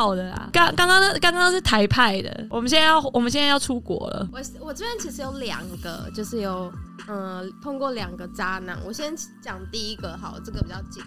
[0.00, 0.48] 好的啦。
[0.50, 4.26] 刚刚刚刚刚是台派的，我们现在要我们现在要出国了。
[4.32, 6.72] 我我这边其实有两个，就是有
[7.06, 8.78] 嗯碰过两个渣男。
[8.86, 11.02] 我先讲第一个，好，这个比较近。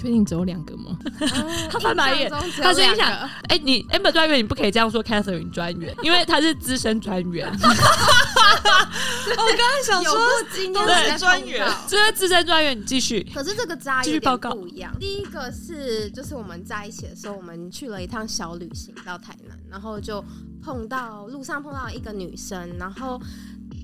[0.00, 0.98] 确定只有两个吗？
[1.70, 2.30] 他翻白眼，
[2.62, 3.06] 他心想：
[3.48, 7.46] 哎，你 Amber 专员，你不可以这样说 Catherine 专员，因为他是资深专员。
[7.60, 10.18] 我刚才想说，
[10.54, 13.30] 今天是专员，这是资深专员，你继续。
[13.34, 14.90] 可是这个渣继续报告不一样。
[14.98, 20.24] 第一个是，就是我们在一起的时候，我们去了一趟小旅行到台南，然后就
[20.62, 23.20] 碰到路上碰到一个女生，然后。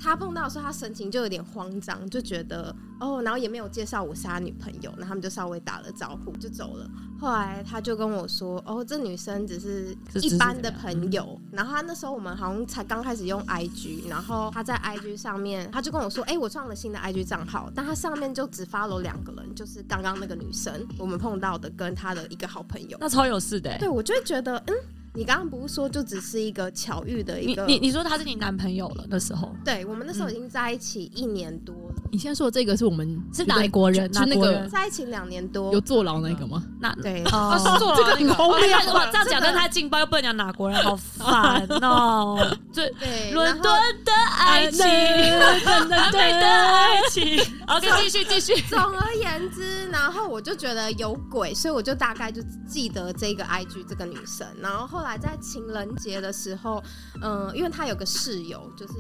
[0.01, 6.89] 他碰到的时候，他神情就有点慌张，就觉得哦，然后也没有介绍我是他女朋友，然后他们就稍微打了招呼就走了。
[7.19, 11.41] 后来他就跟我说，哦，这女生只是一般的朋友。
[11.51, 23.77] 然后他那时候我们好像才刚开始用 IG，然后他在 IG 上面，他就跟我说，哎，我创了新的 IG 账号，但他上面就只发了两个人，就是刚刚那个女生我们碰到的跟他的一个好朋友，那超有事的。
[23.79, 24.75] 对我就会觉得，嗯。
[25.17, 27.65] 你刚刚不是说就只是一个巧遇的一个？
[27.65, 29.51] 你你你说他是你男朋友了那时候？
[29.65, 31.95] 对，我们那时候已经在一起一年多了。
[32.13, 34.13] 你现在说的这个是我们是哪国人？
[34.13, 36.63] 是那个在一起两年多有坐牢那个吗？
[36.79, 38.47] 那对，哦坐牢那个。
[38.47, 42.55] 哇，这样讲跟他劲爆又不能讲哪国人，好烦哦。
[42.75, 43.73] 对，伦敦
[44.05, 47.39] 的爱情，伦敦的爱情。
[47.69, 48.61] OK，继续继续。
[48.69, 55.06] 总而言之，然后我就觉得有鬼，所以我就大概就记得这个 IG 这个女生，然后后来。
[55.07, 56.83] 来在情人节的时候，
[57.23, 58.95] 嗯，因为他有个室友，就是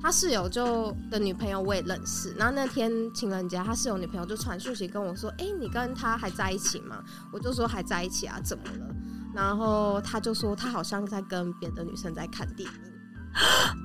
[0.00, 2.32] 他室友就的女朋友我也认识。
[2.34, 8.94] 然后那天情人节，他室友女朋友就传讯息跟我说：“哎，你跟他还在一起吗？”我就说：“还在一起啊，怎么了？”
[9.34, 12.76] 然后他就说：“他好像在跟别的女生在看电影。”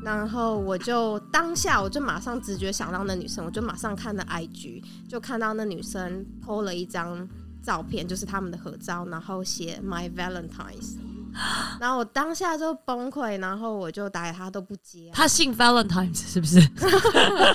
[0.01, 7.27] 然后我就当下我就马上直觉想到那女生，我就马上看了 IG，就看到那女生 PO 了一张
[7.61, 10.95] 照片，就是他们的合照，然后写 My Valentine's。
[11.79, 15.09] 然后我当下就崩溃，然后我就打给他都不接。
[15.13, 16.59] 他姓 Valentine 是不是？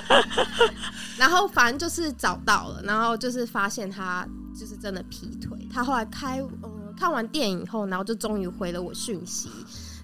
[1.19, 4.27] 然后反正就是找到了，然后就是发现他
[4.59, 5.67] 就是真的劈腿。
[5.73, 9.49] 他后来开嗯看完电影后，然后就终于回了我讯息。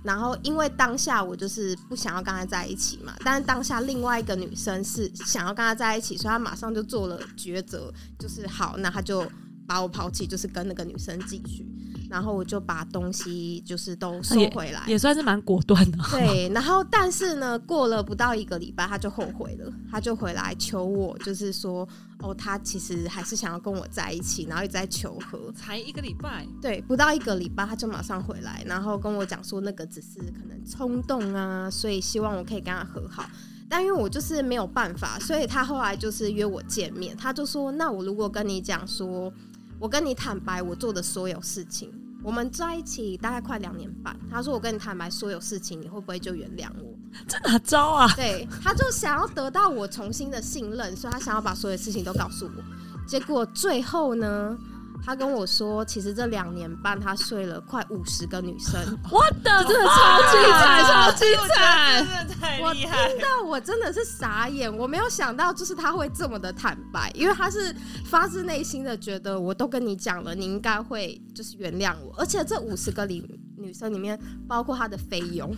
[0.04, 9.24] 然后因为当下我就是不想要跟他在一起嘛，但是当下另外一个女生是想要跟他在一起，所以他马上就做了抉择，就是好，那他就
[9.64, 11.64] 把我抛弃，就是跟那个女生继续。
[12.12, 15.98] 然后我就把东西就是都收回来，也算是蛮果断的。
[16.10, 25.50] 对，然后但是呢，过了不到一个礼拜，他就后悔了，他就回来求我，就是说，哦，他其实还是想要跟我在一起，然后一直在求和。
[25.52, 26.46] 才一个礼拜？
[26.60, 33.24] 对，不到一个礼拜，他就马上回来，然后跟我讲说，那个只是可能冲动啊，所以希望我可以跟他和好。
[33.70, 39.32] 但因为我就是没有办法，所以他后来就是约我见面，他就说，那我如果跟你讲说，
[39.78, 41.90] 我跟你坦白我做的所有事情。
[42.22, 46.94] 我们在一起大概快两年半，他说我跟你坦白所有事情，你会不会就原谅我？
[47.26, 48.08] 这哪招啊？
[48.14, 52.62] 对，他就想要得到我重新的信任，所以他想要把所有事情都告诉我。
[53.06, 54.56] 结果最后呢？
[55.04, 58.80] 他跟我说，其实这两年半他睡了快五十个女生，
[59.10, 63.02] 我的真的超精彩，超精彩，真的太厉害！
[63.02, 67.74] 我听到我真的是傻眼，我没有想到就是他会这么的坦白，因为他是
[68.04, 73.24] 发自内心的觉得我都跟你讲了，你应该会就是原谅我，而且这五十个里
[73.56, 75.54] 女生里面包括他的菲佣。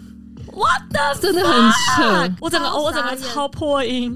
[0.46, 4.14] 我的真的很扯，我整个我整个超破音，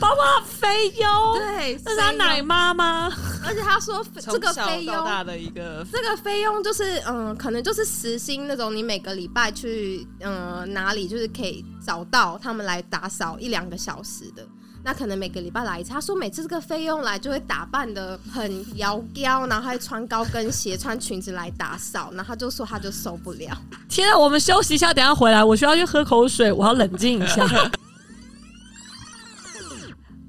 [0.00, 3.10] 包括菲佣，对，是他奶妈吗？
[3.46, 14.46] 而且他说这个菲佣大的一个，这个菲佣就是嗯，可能就是时薪那种，你每个礼拜去嗯哪里就是可以找到他们来打扫一两个小时的。
[14.90, 15.90] 那可能每个礼拜来一次。
[15.90, 22.10] 他说每次这个费用来就会打扮的很妖娇，然后还穿高跟鞋、穿裙子来打扫。
[22.10, 23.56] 然后他就说他就受不了。
[23.88, 27.46] 天啊，我们休息一下，等下回来，我需要去喝口水，我要冷静一下。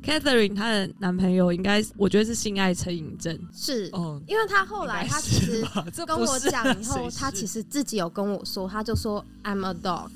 [0.05, 3.35] Catherine 她的男朋友应该，我觉得是性爱成瘾症。
[3.51, 5.65] 是，哦，因为他后来他其实
[6.05, 10.11] 跟我讲以后，他其实自己有跟我说，他就说 I'm a dog。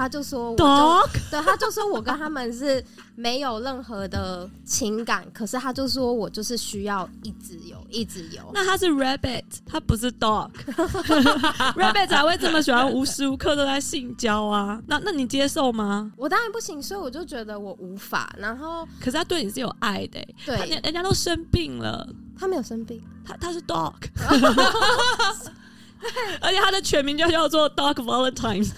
[0.00, 2.82] 他就说，我就对，他就说我跟他们是
[3.14, 8.50] 没有任何的情感，可是他就说我就是需要一直有，一直有。
[8.54, 14.80] 那他是 rabbit，他不是 dog，rabbit 才会这么喜欢无时无刻都在性交啊？
[14.86, 16.10] 那那你接受吗？
[16.16, 18.34] 我当然不行，所以我就觉得我无法。
[18.38, 22.08] 然后，可是他对你是有爱的，对，人家都生病了，
[22.38, 23.92] 他没有生病，他他是 dog。
[26.40, 28.68] 而且他的全名就叫做 Dog Valentine，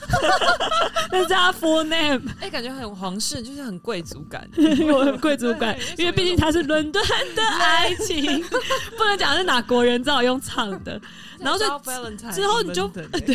[1.11, 7.03] 那是他 full name，哎，感觉很皇室，就是很贵族感， 有很贵族感，因为毕竟他是伦敦
[7.35, 8.43] 的爱情，
[8.97, 11.01] 不能讲是哪国人，只好用唱的。
[11.39, 11.67] 然后就
[12.33, 13.35] 之后你就对，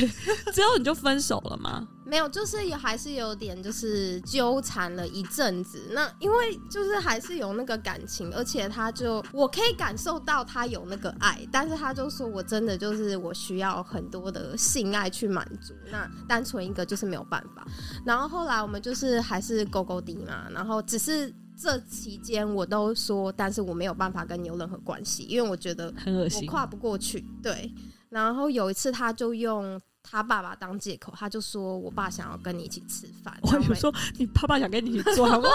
[0.54, 1.86] 之后你就分手了吗？
[2.08, 5.90] 没有，就是也还是有点就是纠缠了一阵子。
[5.92, 17.68] 那因为就是还是有那个感情，而且他就我可以感受到他有那个爱，但是他就说我真的就是我需要很多的性爱去满足，那单纯一个就是没有办法。
[18.06, 27.26] 然后后来我们就是还是勾勾滴嘛，然后只是这期间我都说，但是我没有办法跟你有任何关系，因为我觉得很恶心，跨不过去。
[27.44, 27.74] 对。
[28.10, 33.38] 然后有一次，他就用他爸爸当借口，他就说我爸想要跟你一起吃饭。
[33.42, 35.50] 我有说你爸爸想跟你一起做，我的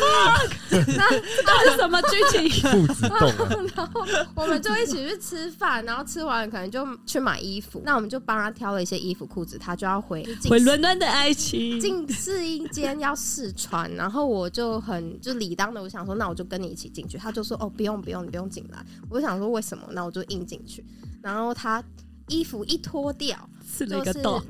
[0.00, 0.50] fuck，
[0.96, 2.50] 那这是什么剧情？
[2.70, 3.18] 父子动。
[3.76, 4.04] 然后
[4.34, 7.82] 我们就一起去吃饭，然后吃完可能就去买衣服。
[7.84, 13.90] 那我们就帮他挑了一些衣服裤子，他就要回回伦敦的爱情进试衣间要试穿。
[13.94, 17.18] 然后我就很就理当的，我想说那我就跟你一起进去。
[17.18, 18.84] 他就说哦不用不用你不用进来。
[19.08, 19.84] 我就想说为什么？
[19.92, 20.84] 那我就硬进去。
[21.22, 21.82] 然后他
[22.28, 23.36] 衣服一脱掉，
[23.70, 24.42] 是那个 dog，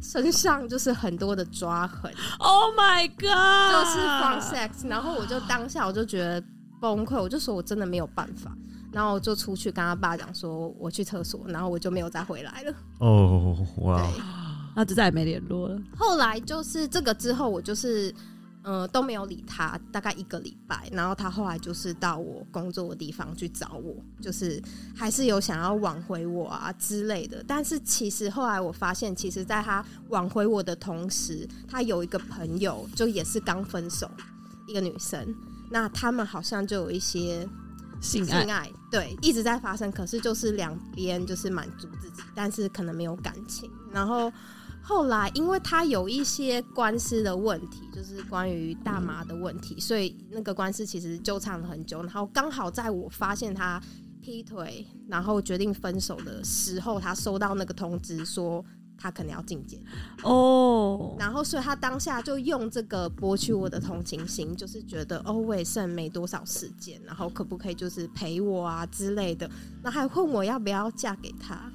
[0.00, 2.12] 身上就是很多的抓痕。
[2.38, 3.72] Oh my god！
[3.72, 4.88] 就是 from sex。
[4.88, 6.42] 然后我就当下我就觉得
[6.80, 8.54] 崩溃，我就说我真的没有办法。
[8.92, 12.74] 然后我就出去跟他爸讲说我去厕所，然后我就没有再回来了。
[12.98, 14.06] 哦哇！
[14.76, 15.80] 那就再也没联络了。
[15.96, 18.14] 后来就是这个之后，我就是。
[18.62, 24.62] 嗯，都没有理他，大概一个礼拜，然后他后来就是到我工作的地方去找我，就是
[24.94, 27.42] 还是有想要挽回我啊之类的。
[27.46, 34.10] 但是其实后来我发现，其实在他挽回我的同时，他有一个朋友，就也是刚分手，
[34.66, 35.34] 一个女生，
[35.70, 37.48] 那他们好像就有一些
[38.02, 39.90] 性爱，对，一直在发生。
[39.90, 44.30] 可是就是两边就是满足自己，但是可能没有感情，然后。
[44.90, 52.02] 后来，因为他有一些官司的问题，就是关于大麻的问题，所以那个官司其实纠缠了很久。
[52.02, 53.80] 然后刚好在我发现他
[54.20, 58.64] 劈腿，然后决定分手的时候，他收到那个通知说
[58.98, 59.80] 他可能要进监
[60.24, 61.14] 哦。
[61.16, 69.48] 然后，所以他当下就用这个博取我的同情心，就是觉得哦，我也剩没多少时间，然后可不可以就是陪我啊之类的？
[69.84, 71.70] 那还问我要不要嫁给他。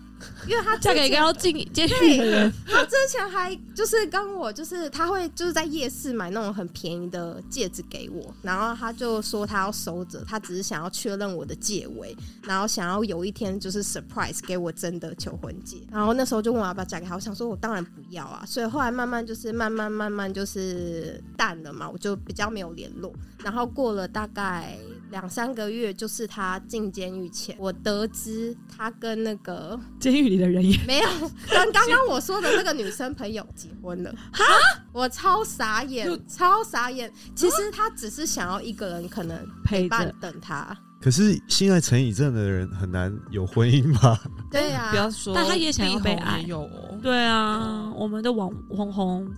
[0.48, 23.12] 因为他嫁给一个要进监狱的人，他之前还就是跟我，就是他会就是在夜市买那种很便宜的戒指给我，然后他就说他要收着，他只是想要确认我的戒围，然后想要有一天就是 surprise 给我真的求婚戒，然后那时候就问我要不要嫁给他，我想说我当然不要啊，所以后来慢慢就是慢慢慢慢就是淡了嘛，我就比较没有联络，
[23.44, 24.78] 然后过了大概。
[25.16, 31.10] 两三个月，就是他进监狱前，我得知他跟那个监狱里的人也 没有
[31.50, 34.14] 跟刚刚我说的那个女生朋友结婚了。
[34.34, 34.44] 哈，
[34.92, 37.10] 我超傻眼，超傻眼。
[37.34, 40.78] 其实他只是想要一个人，可能陪伴等他。
[41.00, 44.20] 可是心爱成瘾症的人很难有婚姻吧？
[44.52, 46.42] 对呀，不要说，但他也想要被爱。
[46.42, 46.70] 有，
[47.02, 49.32] 对啊，我们的网红红，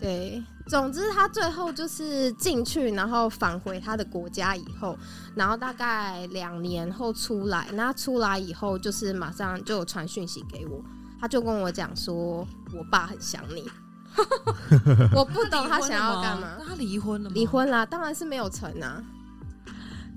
[0.00, 0.42] 对。
[0.70, 4.96] 总之，他最后就是进去，然后返回他的国家以后，
[5.34, 7.66] 然后大概两年后出来。
[7.72, 10.80] 那出来以后，就是马上就有传讯息给我，
[11.20, 13.68] 他就跟我讲说：“我爸很想你。
[15.12, 16.58] ”我不懂他想要干嘛？
[16.64, 17.34] 他离婚了吗？
[17.34, 19.02] 离婚啦，当然是没有成啊。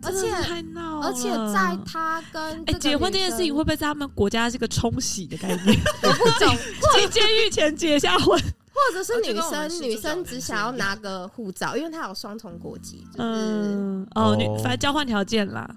[0.04, 5.80] 而且而且在他跟哎结婚这件事情，会不会在他们国家是个冲洗的概念？
[6.04, 6.56] 我不懂，
[6.94, 8.40] 进监狱前结下婚。
[8.74, 15.70] 或者是女生，女生只想要拿个护照，因为她有双重国籍，就是哦，女反正交换条件啦。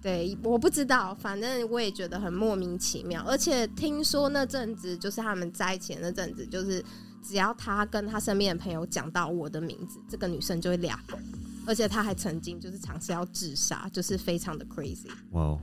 [0.00, 3.22] 对，我不知道，反正我也觉得很莫名其妙。
[3.24, 6.84] 而且听说那阵子，就是他们在一起那阵子，就是
[7.22, 11.16] 只要他跟他身边的朋友讲到我的名字，这个女生就会俩狗。
[11.64, 15.06] 而且他还曾经就是尝试要自杀，就是非常的 crazy。
[15.30, 15.60] 哇哦，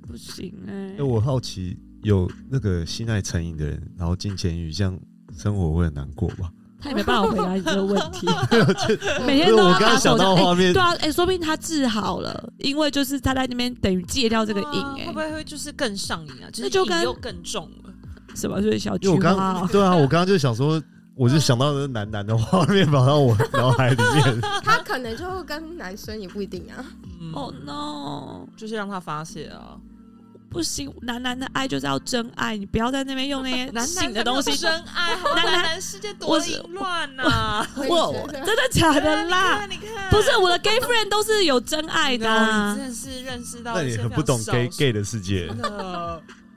[0.00, 1.00] 不行哎！
[1.00, 4.98] 我好奇，有那个性爱成瘾的人，然后进监狱这样。
[5.36, 6.50] 生活会很难过吧？
[6.80, 8.26] 他也没办法回答你这个问题。
[9.24, 16.50] 每天都我刚刚想到画面，对啊，哎，说不定他治好了，因为就是他在那边等于戒掉这个瘾，哎，会不会会就是更上瘾啊？
[16.52, 17.92] 就是瘾又更重了，
[18.34, 18.60] 是吧？
[18.60, 20.82] 所以小菊花，对啊，我刚刚就想说，
[21.14, 24.40] 我就想到那男男的画面跑到我脑海里面。
[24.64, 26.84] 他可能就跟男生也不一定啊。
[27.32, 29.78] 哦 no，就是让他发泄啊。
[30.52, 34.54] 不行，男男的爱就是要真爱，你不要在那边用那些 性的东西。
[34.56, 37.66] 真爱，男男世界多淫乱呐！
[37.88, 39.66] 我真的假的啦？
[39.66, 42.26] 你看，不是我的 gay friend 都是有真爱的。
[42.76, 45.48] 真的是认识到，那你很不懂 gay gay 的世界。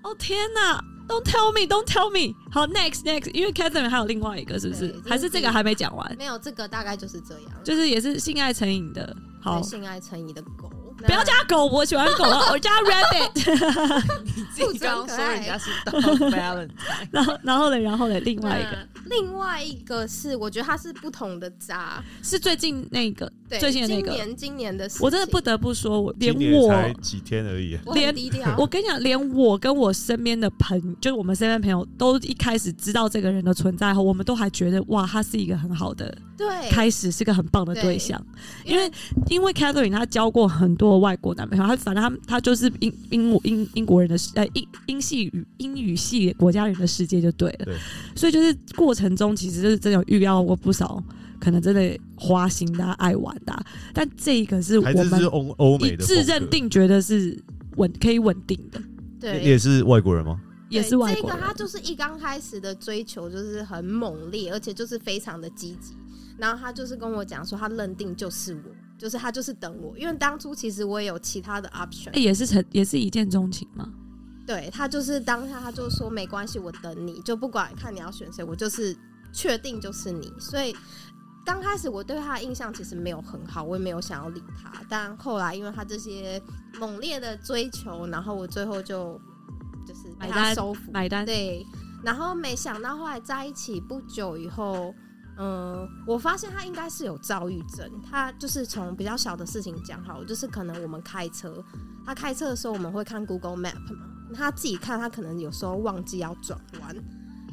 [0.03, 2.35] 哦天哪！Don't tell me, don't tell me。
[2.51, 5.09] 好，next next，因为 Catherine 还有另外一个，是不是对？
[5.09, 6.15] 还是这个还没讲完？
[6.15, 9.15] 没有这个大概就是这样，就是也是性爱成瘾的。
[9.41, 10.69] 好，性爱成瘾的狗，
[11.05, 14.05] 不要叫它狗，我喜欢狗啊，我叫它 rabbit。
[14.55, 16.69] 自己刚刚说人家是 dog valentine，
[17.11, 18.87] 然后，然后呢，然后呢，另外一个。
[19.05, 38.19] 另外一个是，我觉得它是不同的渣，是最近那个，对，最新的那个今年今年的事情，我真的不得不说，我连今年我才几天而已，我很连低调， 我跟你讲，连我跟我身边的朋就是我们身边朋友，都一开始知道这个人的存在后，我们都还觉得哇，他是一个很好的对，开始，是个很棒的对象。
[38.65, 38.91] 因为
[39.29, 47.65] 因为 Catherine 她交过很多外国男朋友，她反正她她就是英英英英国人的世呃英英系语英语系国家人的世界就对了。
[47.65, 47.75] 对。
[48.15, 51.01] 所以就是过程中其实就是真的有预料过不少
[51.39, 54.95] 可能真的花心的啊、爱玩的啊、但这一个是我们
[56.01, 57.37] 是认，定觉得是
[57.77, 58.81] 稳可以稳定的。
[59.19, 60.39] 对，也是外国人吗？
[60.69, 65.93] 也是外国人这个他就是一刚开始的追求就是很猛烈，而且就是非常的积极。
[66.37, 68.61] 然后他就是跟我讲说，他认定就是我，
[68.97, 73.89] 就是他就是等我，因为当初其实我也有其他的 option，、哎、也是成也是一见钟情嘛。
[74.45, 78.95] 对他就是当下他就说没关系，我等你，就不管看你要选谁，我就是
[79.31, 80.31] 确定就是你。
[80.37, 80.75] 所以
[81.45, 84.81] 刚开始我对他的印象其实没有很好，我也没有想要理他。
[84.89, 86.41] 但后来因为他这些
[86.79, 89.21] 猛烈的追求，然后我最后就
[89.87, 90.91] 就是被他买单收服。
[90.91, 91.63] 买单，对，
[92.03, 94.91] 然后没想到后来在一起不久以后，
[95.37, 97.87] 嗯，我发现他应该是有躁郁症。
[98.09, 101.63] 他就是从比较小的事情讲好，就是可能我们开车，
[102.03, 106.95] 他开车的时候我们会看 Google Map 嘛，他自己看，他可能有时候忘记要转弯，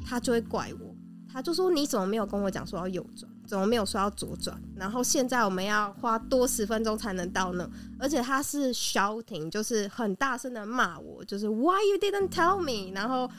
[0.02, 0.94] 他就会怪我，
[1.30, 3.30] 他就说你怎么没有跟我讲说要右转？
[3.46, 4.60] 怎么没有说要左转？
[4.76, 7.68] 然后现在我们要花多十分钟才能到呢，
[7.98, 12.92] 而且他是 shouting，就是很大声的骂我，就是 Why you didn't tell me？
[12.94, 13.30] 然后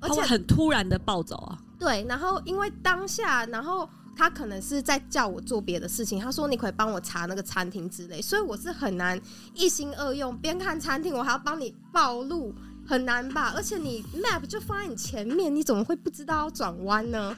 [0.00, 1.58] 而且很突然的暴走啊。
[1.78, 9.20] 对，然后因为当下，然后他可能是在叫我做别的事情，他说你可以帮我查那个餐厅之类，所以我是很难
[9.54, 12.54] 一心二用，边看餐厅我还要帮你暴露，
[12.86, 13.52] 很难吧？
[13.56, 17.36] 而且你 map 就放在你前面，你怎么会不知道要转弯呢？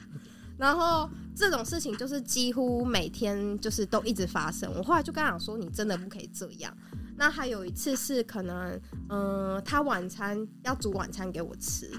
[0.57, 4.71] 然后这种事情就是几乎每天就是都一直发生。
[4.75, 6.75] 我后来就跟他讲说，你真的不可以这样。
[7.17, 11.89] 那还有一次是可能，嗯、他晚餐要煮晚餐给我吃，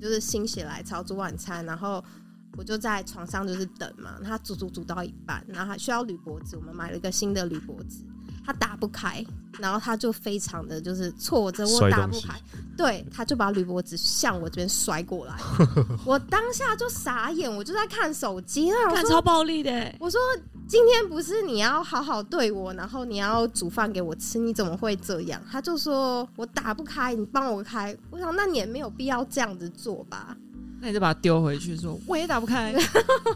[0.00, 2.04] 就是心血来潮煮晚餐，然后
[2.58, 8.04] 我就在床上就是等嘛，他煮煮煮到一半，然后还需要铝箔纸，我们买了一个新的铝箔纸，
[8.46, 9.26] 他打不开，
[9.58, 12.40] 然后他就非常的就是挫折，我打不开，
[12.76, 15.34] 对，他就把铝箔纸向我这边摔过来，
[16.06, 20.20] 我当下就傻眼，我就在看手机，看超暴力的欸、我说
[20.68, 25.42] 今天不是你要好好对我，然后你要煮饭给我吃，你怎么会这样？
[25.50, 27.96] 他就说我打不开，你帮我开。
[28.10, 30.36] 我想那你也没有必要这样子做吧？
[30.80, 32.72] 那你就把它丢回去，说我也打不开。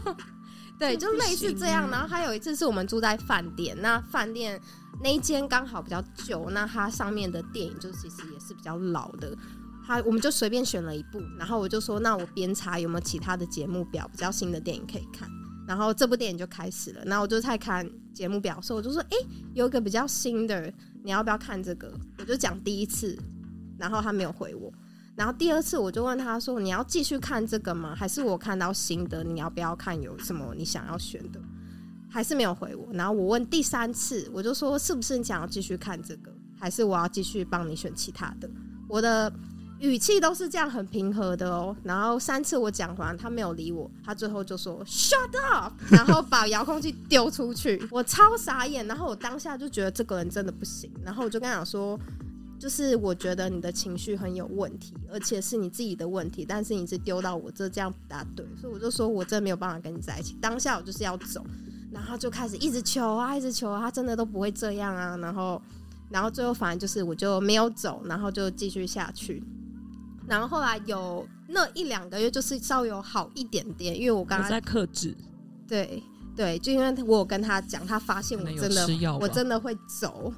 [0.81, 1.87] 对，就类似这样。
[1.91, 4.59] 然后还有一次是我们住在饭店，那饭店
[5.03, 9.37] 那一间刚好比较旧，那它上面的电影就其实也是比较老的。
[9.85, 15.29] 他我们就随便选了一部，然后我就说，那我边查有没有其他的节目表比较新的电影可以看。
[15.67, 19.17] 然后这部电影就开始了，然后我就在看节目表的时候，我就说，哎、
[19.53, 20.73] 有一个比较新的，
[21.03, 21.93] 你要不要看这个？
[22.17, 23.15] 我就讲第一次，
[23.77, 24.73] 然后他没有回我。
[25.21, 27.93] 然后第二次我就问他说：“你要继续看这个吗？
[27.95, 30.01] 还是我看到新的，你要不要看？
[30.01, 31.39] 有什么你想要选的？”
[32.09, 32.87] 还是没有回我。
[32.91, 36.33] 然后我问第三次，我就说：“是不是你想要继续看这个？
[36.59, 38.49] 还是我要继续帮你选其他的？”
[38.89, 39.31] 我的
[39.77, 41.75] 语气都是这样很平和的哦。
[41.83, 47.79] 然后三次我讲完，他没有理我，他最后就说 “shut up”，然后把遥控器丢出去。
[47.91, 51.95] 我超傻眼，然后我当下就觉得这个人真的不行，然后我就跟他讲说。
[52.61, 60.37] 就是我觉得你的情绪很有问题，而且是你自己的问题，但是你是丢到我这，这样不大对，所以我就说我真的没有办法跟你在一起。
[60.39, 61.43] 当下我就是要走，
[61.91, 65.59] 然后就开始一直求啊，一直求啊，他真的都不会这样啊，然后，
[66.11, 69.41] 然后最后反正就是我就没有走，然后就继续下去。
[70.27, 75.17] 然后后来有那一两个月，就是稍微有好一点点，因为我刚刚在克制，
[75.67, 76.03] 对
[76.35, 80.31] 对，就因为我有跟他讲，他发现我真的我真的会走。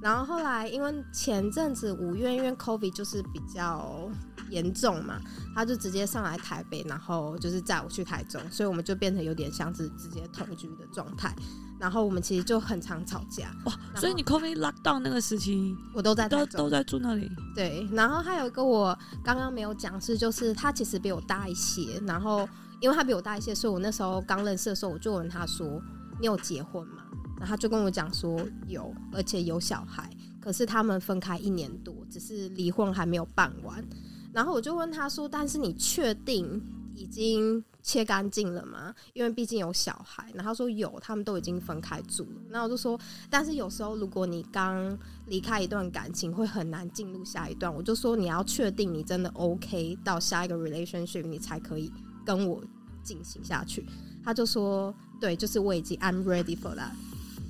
[0.00, 4.08] 然后后来因为前阵子五月，因为 COVID 就是比较
[4.50, 5.20] 严重嘛，
[5.54, 11.34] 他就直接上来台北，然后就是载我去台中，所以我们就变成有点像是直接同居的状态。
[11.80, 13.72] 然后我们其实就很常吵架，哇！
[13.94, 22.48] 所以你 COVID lockdown 那个时期我都在都都在住那里，对，然后还有一个我刚刚没有讲是，就是他其实比我大一些，然后
[22.80, 25.80] 因为他比我大一些，所以我那时候刚认识的时候，我就问他说
[26.18, 27.04] ：“你有结婚吗？”
[27.38, 33.84] 然后他就跟我讲说有，而且有小孩，可是他们分开一年多，只是离婚还没有办完。
[34.32, 36.62] 然后我就问他说：“但是你确定
[36.94, 38.94] 已经切干净了吗？
[39.14, 42.42] 因为毕竟有小孩。”然后他说有，他们都已经分开住了。
[42.50, 42.98] 然后我就说
[43.30, 51.90] ：“但是有时候如果你刚离开一段感情，会很难进入下一段。”我就说：“你要确定你真的 OK 到下一个 relationship，你才可以
[52.24, 52.62] 跟我
[53.02, 53.86] 进行下去。”
[54.22, 56.92] 他就说：“对，就是我已经 I'm ready for that。”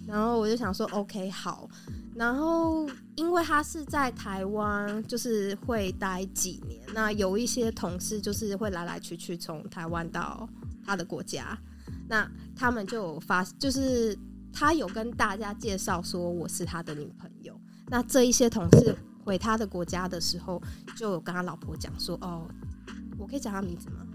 [0.08, 1.68] 然后我就想说：“OK，好。”
[2.16, 6.80] 然后，因为他是在台湾，就是会待几年。
[6.94, 10.48] 那有一些同事就是会来来去去，从台湾到
[10.84, 11.56] 他的国家。
[12.08, 14.18] 那他们就有发，就是
[14.50, 17.54] 他有跟大家介绍说我是他的女朋友。
[17.86, 20.60] 那这一些同事回他的国家的时候，
[20.96, 22.48] 就有跟他老婆讲说：“哦，
[23.18, 24.06] 我可以讲他名字吗？”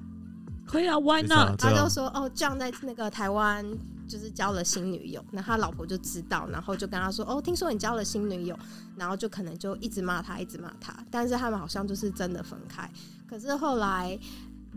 [0.66, 1.58] 可以啊，Why not？
[1.60, 3.64] 他就说：“哦这样在那个台湾。”
[4.14, 8.56] 就是交了新女友，那他老婆就知道，然后就跟他说：“哦，听说你交了新女友。”
[8.96, 10.96] 然后就可能就一直骂他，一直骂他。
[11.10, 12.88] 但是他们好像就是真的分开。
[13.28, 14.16] 可是后来，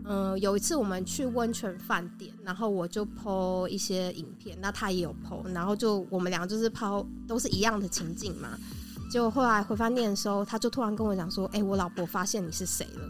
[0.05, 8.57] 嗯，有一次我们去温泉饭店，然后我就抛一些影片，那他也有抛然后就我们两个就是抛都是一样的情景嘛。
[9.11, 13.07] 结果后来回饭店的时候，他就突然跟我讲说：“哎，我老婆发现你是谁了。”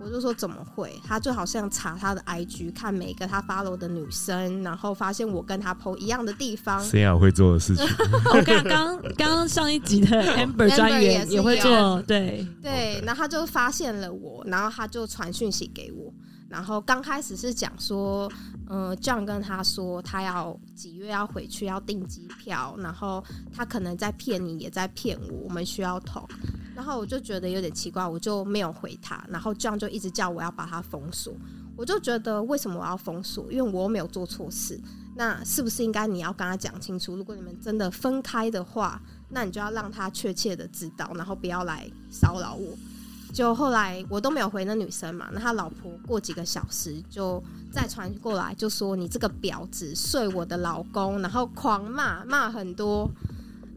[0.00, 0.98] 我就说怎么会？
[1.04, 6.82] 他就好像查他的 IG，看每个他 follow 的女生，然后发现我跟他 PO 一样的地方。
[6.82, 7.84] 谁啊会做的事情？
[8.34, 13.00] 我刚刚刚上一集的 Amber 专员也会做，对对。
[13.04, 16.12] 然后他就发现了我，然后他就传讯息给我。
[16.48, 18.28] 然后刚开始是讲说，
[18.68, 23.22] 嗯，John 跟他说他要几月要回去，要订机票，然后
[23.54, 26.28] 他可能在骗你，也在骗我，我们需要 talk。
[26.80, 29.22] 然后我就觉得有点奇怪，我就没有回他。
[29.28, 31.30] 然后这样就一直叫我要把他封锁，
[31.76, 33.52] 我就觉得为什么我要封锁？
[33.52, 34.80] 因为我又没有做错事，
[35.14, 37.14] 那是不是应该你要跟他讲清楚？
[37.16, 42.74] 如果你们真的分开的话，那你就要让他确切的知道，然后不要来骚扰我。
[43.30, 53.06] 就后来我都没有回那女生嘛，那他老婆过几个小时就再传过来，就说你这个婊子睡我的老公，然后狂骂骂很多。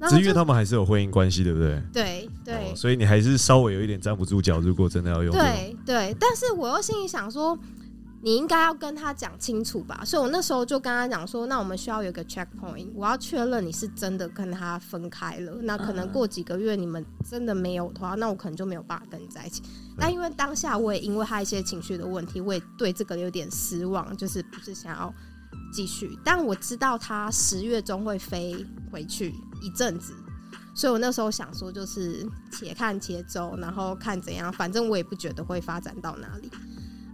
[0.09, 1.81] 只因为他们还是有婚姻关系，对不对？
[1.91, 4.59] 对对，所以你还是稍微有一点站不住脚。
[4.59, 7.57] 如果真的要用，对对，但是我又心里想说。
[8.25, 15.51] 你应该要跟他讲清楚吧，所以我那时候就跟他讲说，那我们需要有一个 checkpoint，我要确认你是真的跟他分开了。
[15.63, 19.61] 那可能过几个月你们真的没有的话，那我可能就没有办法跟你在一起。
[19.97, 25.13] 但因为当下我也因为他一些情绪的问题，我也对这个有点失望，就是不是想要
[25.73, 26.17] 继续。
[26.23, 30.13] 但我知道他十月中会飞回去一阵子，
[30.75, 36.51] 所以我那时候想说，就是且看且走，然后看怎样，反正我也不觉得会发展到哪里。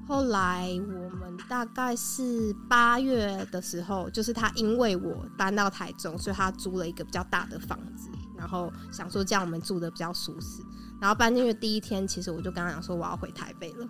[0.08, 10.64] 后来我们大概是八月的时候，就是他因为我搬到台中，所以他租了一个比较大的房子，然后想说这样我们住的比较舒适。
[11.00, 13.88] 然后搬进去第一天，其实我就跟他讲说我要回台北了。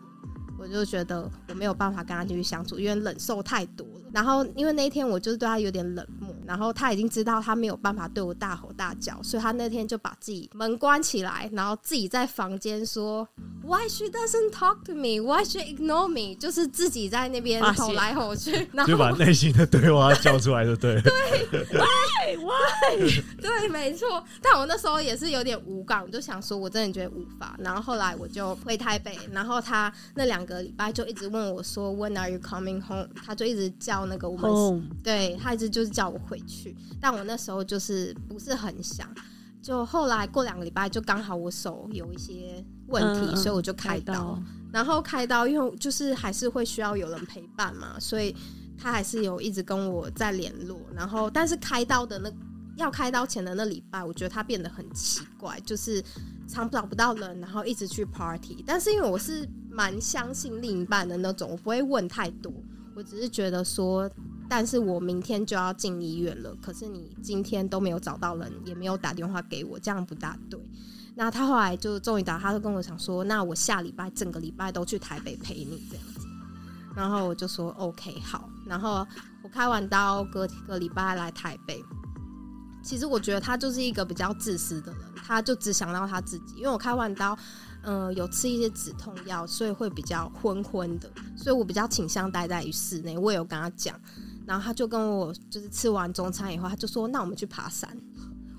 [0.57, 3.87] 我就觉得我没有办法跟他继续相处，因为忍受太多。
[4.11, 13.25] 然后因为那一天我就是对他有点冷漠，然后他已经知道他没有办法对我大吼大叫，所以他那天就把自己门关起来，然后自己在房间说
[13.63, 15.21] Why she doesn't talk to me?
[15.21, 16.35] Why she ignore me?
[16.35, 20.99] 就是自己在那边吼来吼去，然后就把内心的对话叫出来，就对。
[21.01, 23.23] 对，Why Why？
[23.39, 24.21] 对，没错。
[24.41, 27.55] 但我那时候也是有点无感，我就想说我真的觉得无法。
[27.59, 30.39] 然后后来我就回台北，然后他那两。
[30.49, 33.07] 个礼拜就一直问我说 When are you coming home？
[33.23, 36.75] 他就一直叫那个我们，对他一直就是叫我回去。
[36.99, 39.07] 但我那时候就是不是很想。
[39.61, 44.41] 就后来过两个礼拜，就刚好我手有一些问题，所以我就开刀。
[44.71, 48.35] 然后开刀，因为就是还是会需要有人陪伴嘛，所以
[48.77, 50.79] 他还是有一直跟我在联络。
[50.95, 52.31] 然后，但是开刀的那
[52.77, 56.03] 要开刀前的那礼拜，我觉得他变得很奇怪，就是
[56.47, 58.63] 常找不到人，然后一直去 party。
[58.65, 59.47] 但是因为我是。
[59.71, 62.51] 蛮相信另一半的那种，我不会问太多，
[62.99, 64.11] 我只是觉得说，
[64.49, 70.59] 但是我明天就要进医院了，可是你今天都没有找到人，也没有打电话给我，这样不大对。
[71.15, 76.27] 那他后来就终于打，他就跟我讲说，那我下礼拜整个礼拜都去台北陪你这样子。
[76.93, 79.07] 然后我就说 OK 好，然后
[79.43, 81.81] 我开完刀隔个礼拜来台北。
[82.83, 87.39] 其实我觉得他就是一个比较自私的人，他就只想到他自己，因为我开完刀。
[87.91, 93.17] 嗯，有吃一些止痛药，所以会比较昏昏的，所以我比较倾向待在于室内。
[93.17, 93.99] 我有跟他讲，
[94.45, 97.89] 然后他就跟我就是吃完中餐以后，他就说：“那我们去爬山。”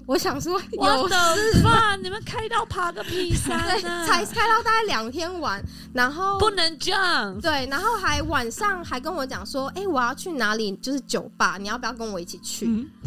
[0.04, 1.94] 我想说，有事吗？
[1.94, 4.04] 你们开到爬个 屁山啊！
[4.04, 5.62] 才开到大概两天玩，
[5.94, 7.40] 然后不能这样。
[7.40, 10.74] 对，然后还晚上还跟我讲说：“哎，我要去哪里？
[10.78, 12.66] 就是酒吧，你要不要跟我一起去？”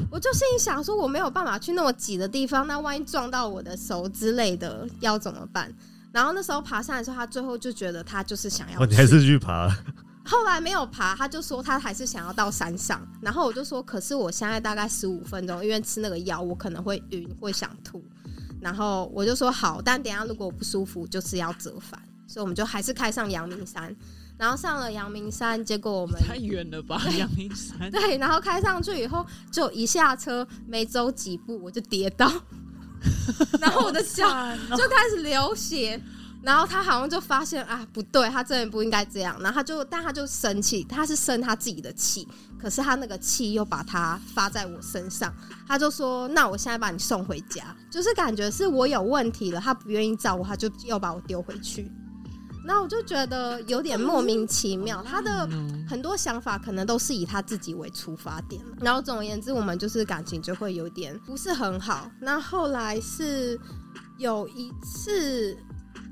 [0.10, 5.70] 我就心里想说：“我没有办法去那么挤的地方，那万一撞到我的手之类的，要怎么办？”
[6.14, 9.68] 然后那时候爬山的时候，他最后就觉得他就是想要哦，你还是去爬，
[10.24, 13.06] 后来没有爬，他就说他还是想要到山上。
[13.20, 18.04] 然后我就说，可是我现在大概十五分钟，因为吃那个药，我可能会晕，会想吐。
[18.62, 22.00] 然后我就说好，但等一下如果我不舒服，就是要折返。
[22.28, 23.96] 所以我们就还是开上阳明山，
[24.38, 27.00] 然后上了阳明山，结果我们太远了吧？
[27.18, 32.32] 阳明山对，然后开上去以后，就一下车没走几步我就跌倒，
[33.60, 34.28] 然后我的脚
[34.78, 36.02] 就开始流血。
[36.42, 39.34] 然后他好像就发现啊，不对，他真的不应该这样。
[39.40, 42.28] 然后他就，但他就生气，他是生他自己的气，
[42.62, 45.34] 可是他那个气又把他发在我身上。
[45.66, 51.90] 他就说：“那我现在把你送回家。”就是感觉是我有问题了，他不愿意照顾，他就又把我丢回去。
[52.66, 55.48] 那我就觉得有点莫名其妙，他的
[55.88, 58.64] 很多想法可能都是以他自己为出发点。
[58.80, 62.10] 然后总而言之，我们就是感情就会有点不是很好。
[62.20, 63.60] 那后来是
[64.18, 65.58] 有一次。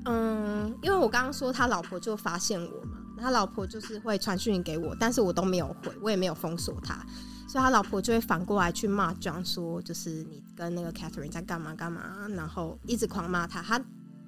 [0.05, 6.95] 嗯，因为我刚刚说他老婆就发现我嘛，他老婆就是会传讯给我，但是我都没有回，我也没有封锁他，
[7.47, 13.61] 所以他老婆就会反过来去骂庄说，就是你跟那个 Catherine 在干嘛干嘛，然后一直狂骂他。
[13.61, 13.79] 他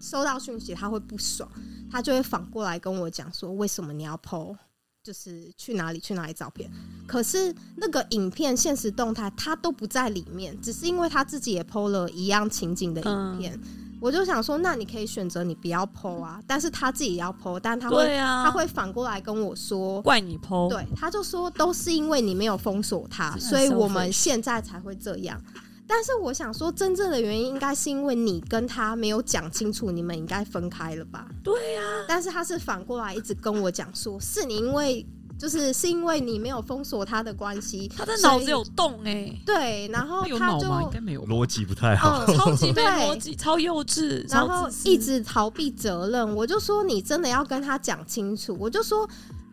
[0.04, 1.50] 收到讯息他会不爽，
[1.90, 4.54] 他就会反过来跟我讲说，为什么你要 PO，
[5.02, 6.70] 就是去哪里去哪里照片？
[7.08, 13.58] 可是那个影片现实动态他都不在里面，只是因为他自己也 PO 了一样情景的影片。
[14.02, 25.42] 我就想说，那你可以选择你不要剖啊，但是他自己要剖，但他会他会反过来跟我说怪你剖，对，他就说都是因为你没有封锁他，所以我们现在才会这样。
[25.88, 31.28] 但是我想说，真正的原因应该是因为你跟他没有讲清楚，你们应该分开了吧？
[31.44, 31.82] 对呀。
[32.08, 35.06] 但是他是反过来一直跟我讲说，是你因为。
[35.36, 46.36] 就是是因为你没有封锁他的关系，他的脑子有洞哎，对，然后他就应该没有逻辑不太好，超级 没逻辑，超幼稚，然后一直逃避责任。
[46.36, 49.10] 我就说你真的要跟他讲清楚，我就说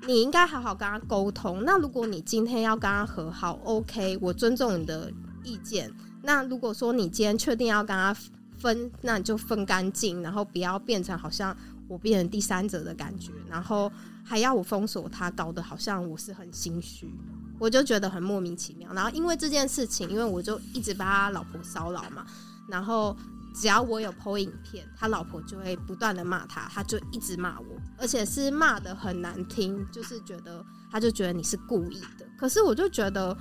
[0.06, 1.64] 你应该好好跟他沟通。
[1.64, 5.10] 那如果你今天要跟他和好，OK，我尊重你的
[5.42, 5.90] 意见。
[6.22, 8.14] 那如果说你今天确定要跟他
[8.58, 11.56] 分，那你就分干净，然后不要变成好像
[11.88, 13.90] 我变成第三者的感觉，然后。
[14.22, 17.12] 还要我封锁他，搞得好像我是很心虚，
[17.58, 18.92] 我就觉得很莫名其妙。
[18.92, 22.24] 然后因为这件事情，因为我就一直把他老婆骚扰嘛，
[22.68, 23.16] 然后
[23.52, 27.66] 只要我有 PO 影片，他老婆就会不断的骂他，他就一直骂我，
[27.98, 32.24] 而且是骂的很难听，就是觉得他就觉得你是故意的。
[32.38, 33.36] 可是我就觉得，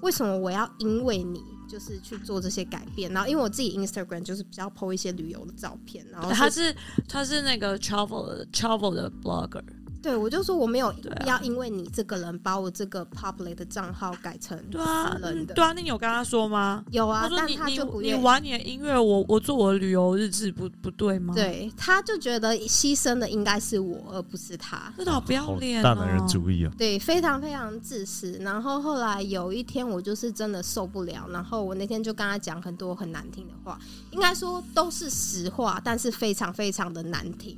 [0.00, 3.12] 为什么我要因为你就是去做这些改变？
[3.12, 6.74] 然后因为我自己 Instagram 就是比较 PO 一些旅游的照片，然后他是
[7.06, 9.62] 他是那个 travel travel 的 blogger。
[10.02, 10.92] 对，我就说我没有
[11.26, 14.78] 要因为你这个人把我这个 public 的账号改成私
[15.20, 15.54] 人的。
[15.54, 16.84] 对啊，那你有跟他说吗？
[16.90, 21.34] 有啊，但他就不你玩你的音乐，我我做我的旅游日志，不不对吗？
[21.34, 24.92] 对，他就觉得牺牲的应该是我，而不是他。
[24.96, 26.72] 真的好不要脸，大男人主义啊！
[26.78, 28.32] 对，非常非常自私。
[28.40, 33.78] 然后后来有一天，我就是真的受不了，然后我那天就跟他讲很多很难听的话，
[34.10, 37.56] 应该说都是实话，但是非常非常的难听。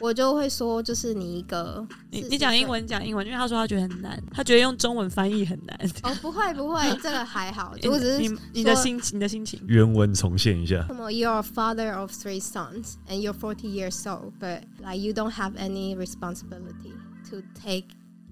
[0.00, 5.78] 我就会说，就是你一个，你你讲英文讲英文，因为他说他觉得很难，他觉得用中文翻译很难。
[6.02, 9.60] 哦，不会不会，这个还好，我只是你你的心情，你的心情。
[9.66, 10.86] 原文重现一下。
[10.86, 15.54] 什么？You're a father of three sons, and you're forty years old, but like you don't have
[15.56, 16.92] any responsibility
[17.30, 17.86] to take.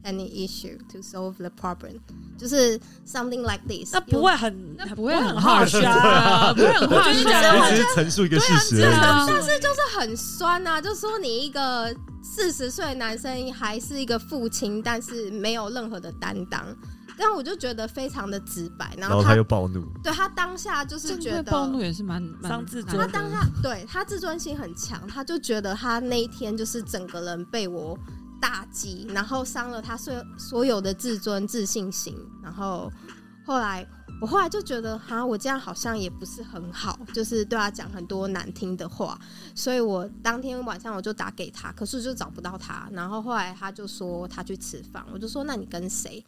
[0.07, 1.99] Any issue to solve the problem，
[2.39, 3.93] 就是 something like this。
[3.93, 8.89] 那不会很，那不会很 harsh 啊，不会很 harsh，只是陈述一个事实。
[8.91, 16.65] 但是就是很酸啊，就说你一个四十岁男生还是一个父亲，但是没有任何的担当。
[17.19, 19.83] 但我就觉得非常的直白，然后他又暴怒。
[20.05, 22.95] 对他当下就是觉得暴怒也是蛮伤自尊。
[22.95, 27.99] 他当下对他自尊心很强，他就觉得他那一天就是整个人被我。
[28.41, 32.17] 大击，然后伤了他所所有的自尊、自信心。
[32.43, 32.91] 然后
[33.45, 33.87] 后来，
[34.21, 39.19] 我后来就觉得，哈，我这样好像也不是很好，就是对他讲很多难听的话。
[39.55, 42.89] 所以我当天晚上我就打给他，可是就找不到他。
[42.93, 46.25] 然后后来他就说他去吃饭，我就说那你跟谁？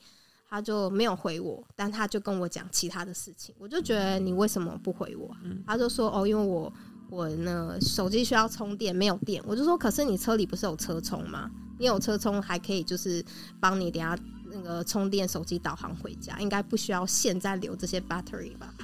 [0.50, 3.54] 他就没有回我，但他就跟我讲其他的事情。
[3.58, 5.30] 我就觉得你为什么不回我？
[5.66, 6.72] 他就说哦，因为我
[7.10, 9.42] 我呢手机需要充电，没有电。
[9.46, 11.50] 我就说可是你车里不是有车充吗？
[11.78, 13.24] 你有车充还可以，就是
[13.60, 14.18] 帮你等下
[14.50, 18.74] 那个充电手机导航回家，应该不需要现在留这些 battery 吧？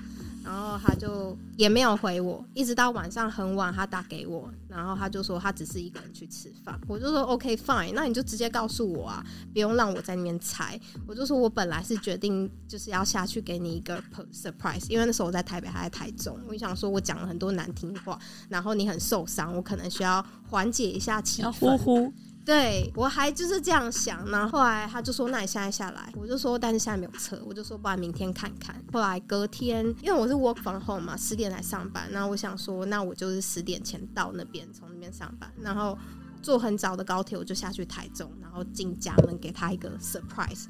[0.45, 6.79] 然后他就也没有回我，一直到晚上很晚，他打给我，然后他就说他只是一个人去吃饭。
[6.87, 10.79] 我就说 OK fine，那你就直接告诉我啊，不用让我在那边猜。
[11.07, 13.99] 我就说我本来是决定就是要下去给你一个
[14.35, 18.19] surprise，因为那时候我在台北，他在台中，我想说我讲了很多难听话，
[18.51, 21.53] 然后你很受伤，我可能需要缓解一下气氛。
[21.53, 22.13] 呼呼。
[22.45, 32.07] 对我还就是这样想，然后后来他就说：“那你现在下来。”我就说：“但是现在没有车。”我就说：“不然明天看看。”后来隔天，因为我是 work from home 嘛，十点来上班。
[32.13, 35.97] 那我想说：“那我就是十点前到那边，从那边上班，然后
[36.43, 40.67] 坐很早的高铁，我就下去台中，然后进家门给他一个 surprise。”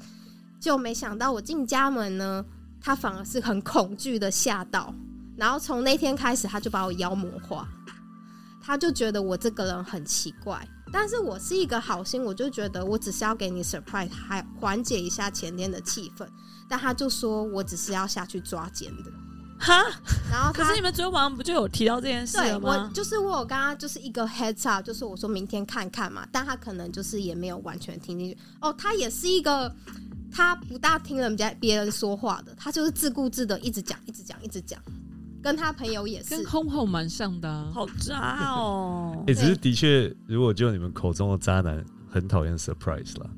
[0.61, 2.45] 就没想到我进家门呢，
[2.79, 4.95] 他反而是很恐惧的吓到。
[5.35, 7.67] 然后从那天开始，他就把我妖魔化，
[8.61, 10.65] 他就觉得我这个人很奇怪。
[10.97, 16.25] 但是我是一个好心，我就觉得我只是要给你 surprise，还缓解一下前天的气氛。
[16.69, 19.11] 但他就说我只是要下去抓奸的，
[19.59, 19.83] 哈。
[20.31, 22.87] 然后可是你们昨天晚上不就有提到这件事了吗？
[22.87, 26.25] 我就是我有刚刚就是一个 heads up，就是我说明天看看嘛。
[26.31, 28.37] 但他可能就是也没有完全听进去。
[28.61, 29.69] 哦，他也是一个
[30.31, 34.81] 他不大听人家别人说话的，他就是自顾自的一直讲，一直讲，一直讲。
[35.45, 39.23] 跟他朋友也是，跟空后蛮像的，好渣哦！
[39.27, 43.29] 也 只是的确，如果就你们口中的渣男，很讨厌 surprise 啦。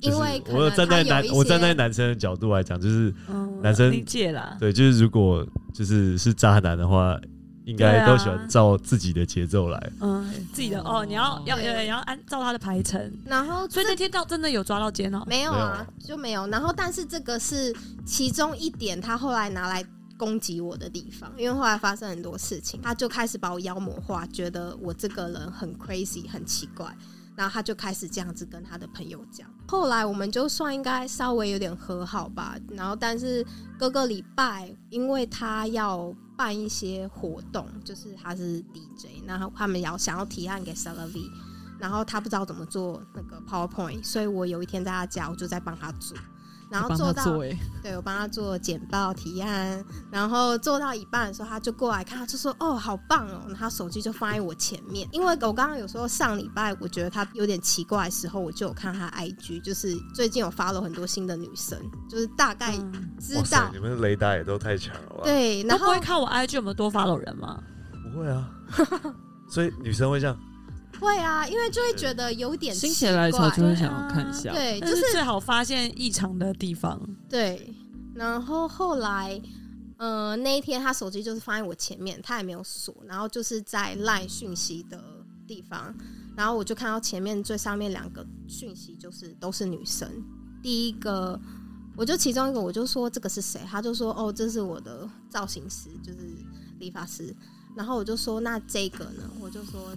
[0.00, 3.14] 因为我站在男，我站在男生的角度来讲，就是
[3.62, 4.58] 男生理解啦。
[4.60, 5.42] 对，就是如果
[5.72, 7.18] 就是是渣男的话，
[7.64, 9.92] 应该都喜欢照自己的节奏来。
[10.00, 13.10] 嗯，自己的哦，你要要要要按照他的排程。
[13.24, 15.24] 然后，所以那天到真的有抓到奸哦？
[15.26, 16.46] 没有啊，就没有。
[16.48, 19.82] 然后，但是这个是其中一点，他后来拿来。
[20.22, 26.96] 攻击我的地方，因为后来发生很多事情，他就开始把我妖魔化，觉得我这个人很 crazy，很奇怪，
[27.34, 29.50] 然后他就开始这样子跟他的朋友讲。
[29.66, 33.44] 后来我们就算应该稍微有点和好吧，然后但是
[33.76, 41.20] 各个礼拜，因为他要办一些活动，就是他是 DJ，然后他们要想要提案给 s a l a V，
[41.80, 46.16] 然后他不知道怎么做那个 PowerPoint，所以我有一天在他家，我就在帮他做。
[46.72, 47.22] 然后做到，
[47.82, 62.74] 对我帮他做简报提案，然后做到一半的时候，他就过来看，他就说：“哦，好棒哦！”他手机就放在我前面，因为我刚刚有时候上礼拜我觉得他有点奇怪的时候，我就有看他 IG，就是最近有发了很多新的女生，就是大概
[63.20, 65.20] 知道你们雷达也都太强了吧？
[65.24, 67.62] 对，然后会看我 IG 有没有多发了人吗？
[68.02, 68.48] 不会啊，
[69.46, 70.38] 所以女生会这样。
[71.02, 74.52] 会啊，因为就会觉得有点心血来潮，就会想要看一下。
[74.52, 76.98] 对，就是最好发现异常的地方。
[77.28, 77.74] 对，
[78.14, 79.40] 然后后来，
[79.98, 85.02] 呃，那一天他手机就是放在我前面，他也没有锁，然后就是在赖讯息的
[85.46, 85.94] 地方，
[86.36, 90.08] 然后我就看到前面最上面两个讯息，就是都是女生。
[90.62, 91.38] 第一个，
[91.96, 93.60] 我就其中一个，我就说这个是谁？
[93.68, 96.18] 他就说哦，这是我的造型师，就是
[96.78, 97.34] 理发师。
[97.74, 99.28] 然后我就说那这个呢？
[99.40, 99.94] 我就说。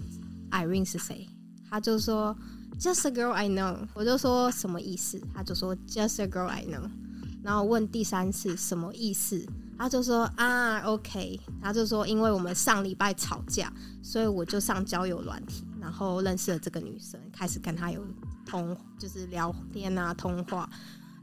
[0.50, 1.28] Irene 是谁？
[1.68, 2.36] 他就说
[2.78, 3.86] Just a girl I know。
[3.94, 5.20] 我就说什么意思？
[5.34, 6.88] 他就说 Just a girl I know。
[7.42, 9.46] 然后问第三次什么意思？
[9.78, 11.38] 他就说啊，OK。
[11.62, 18.04] 他就说因为我们上礼拜吵架，所以我就上交友软体，然后认识了这个女生，开始跟她有
[18.44, 20.68] 通，就是聊天啊，通话。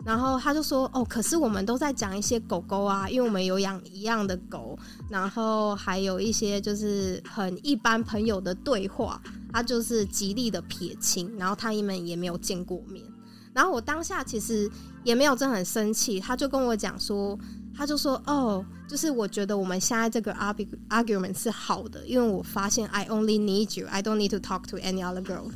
[0.06, 4.78] 然后他就说：“哦，可是我们都在讲一些狗狗啊，因为我们有养一样的狗，
[5.10, 9.22] 然后还有一些就是很一般朋友的对话。
[9.54, 13.06] 他就是极力的撇清，然后他们也没有见过面。
[13.54, 14.68] 然后我当下其实
[15.04, 17.38] 也没有真的很生气，他就跟我讲说，
[17.78, 20.34] 他就说：哦，就是我觉得我们现在这个
[20.90, 25.52] argument 是好的，因为我发现 I only need you, I don't need to talk to any other girl。”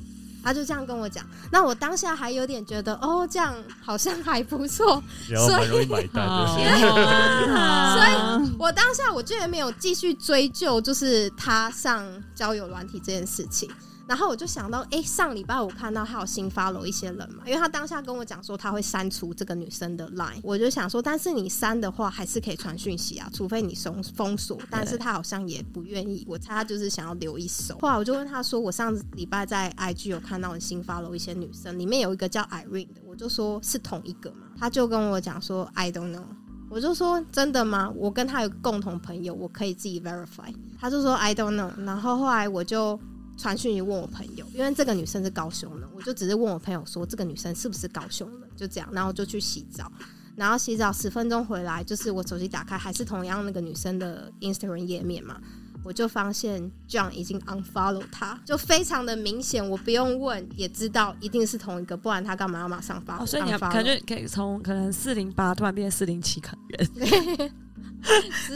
[0.47, 6.47] 他就这样跟我讲，那我当下还有点觉得，哦，这样好像还不错， 所以买单的，
[7.93, 13.69] 所以我当下我居然没有继续追究，就是他上交友软体这件事情。
[14.07, 24.57] 然后我就想到，哎，上礼拜我看到他有新发了一些人嘛，因为他当下跟我讲说他会删除这个女生的 line，我就想说，但是你删的话还是可以传讯息啊，除非你封封锁。
[24.69, 27.77] 但是他好像也不愿意，我猜他就是想要留一手。
[27.81, 36.23] 后来我就问他说，我上礼拜在 IG 有看到你新发了一些女生，里面有一个叫 Irene 的，我就说是同一个嘛，他就跟我讲说 I don't know，
[36.69, 37.91] 我就说真的吗？
[37.93, 40.53] 我跟他有共同朋友，我可以自己 verify。
[40.79, 42.97] 他就说 I don't know，然后后来我就。
[43.37, 49.91] 传讯息问我朋友，因为这个女生是高雄的，我就只是问我朋友说这个女生是不是高雄的，就这样，然后就去洗澡，
[50.35, 55.39] 然后洗澡十分钟回来，就是我手机打开还是同样那个女生的 Instagram 页面嘛，
[55.83, 63.23] 我就发现 John 已经 unfollow 他，就非常的明显，我不用问也知道一定是同一个，不然他干嘛要马上发？
[63.25, 66.89] 所以你感觉可以从可能四零八突然变四零七人。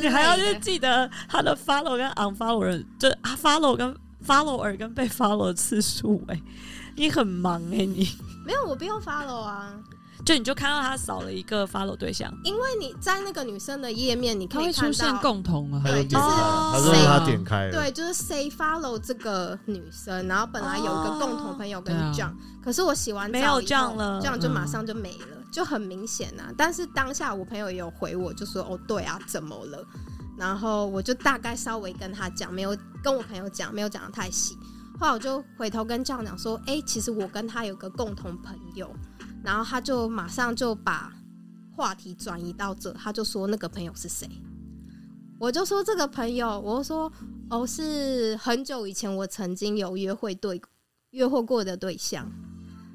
[0.02, 3.10] 你还要去记得他的 follow 跟 unfollow 人，就
[3.42, 3.94] follow 跟
[4.26, 6.24] follower 跟被 follow 次数。
[6.28, 6.42] 哎，
[6.96, 8.10] 你很忙哎，你
[8.46, 9.74] 没有我不用 follow 啊。
[10.24, 26.54] 就你就看到他少了一个 follow 对象，因为你在那个女生的页面，你可以出现共同啊，对，就是他说他点开，对，就是 say follow 这个女生，然后本来有一个共同朋友跟你讲，可是我洗完没有这样了，这样就马上就没了，就很明显啊。
[26.56, 29.84] 但是当下我朋友也有回我，就说哦对啊，怎么了？
[30.42, 34.58] 然后我就大概稍微跟他讲，没有跟我朋友讲，没有讲的太细。
[35.00, 38.92] 后来我就回头跟这样讲说，哎，其实我跟他有个共同朋友。
[39.44, 41.14] 然后他就马上就把
[41.76, 44.28] 话题转移到这，他就说那个朋友是谁？
[45.40, 47.12] 我就说这个朋友，我说
[47.52, 50.60] 哦是很久以前我曾经有约会对
[51.12, 52.28] 约会过的对象。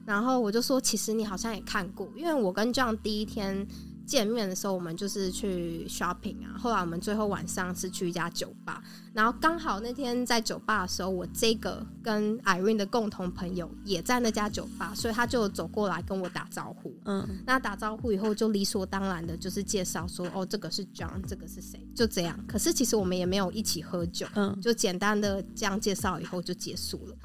[0.05, 3.65] 然后我就说其实你好像也看过，因为我跟 John 第一天。
[4.07, 6.57] 见面的时候，我们就是去 shopping 啊。
[6.57, 16.97] 后来我们最后晚上是去一家酒吧，然后刚好那天在酒吧的时候，我这个跟 Irene 的共同朋友也在那家酒吧，所以他就走过来跟我打招呼。
[17.05, 21.85] 嗯，那打招呼以后就理所当然的就是介绍说，哦，这个是 John，这个是谁？
[21.95, 22.39] 就这样。
[22.47, 27.17] 可是其实我们也没有一起喝酒，嗯，就简单的这样介绍以后就结束了。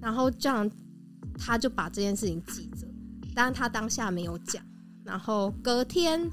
[0.00, 0.70] 然后 John
[1.36, 2.86] 他就把这件事情记着，
[3.34, 4.62] 但是他当下没有讲。
[5.10, 6.30] 然后隔天，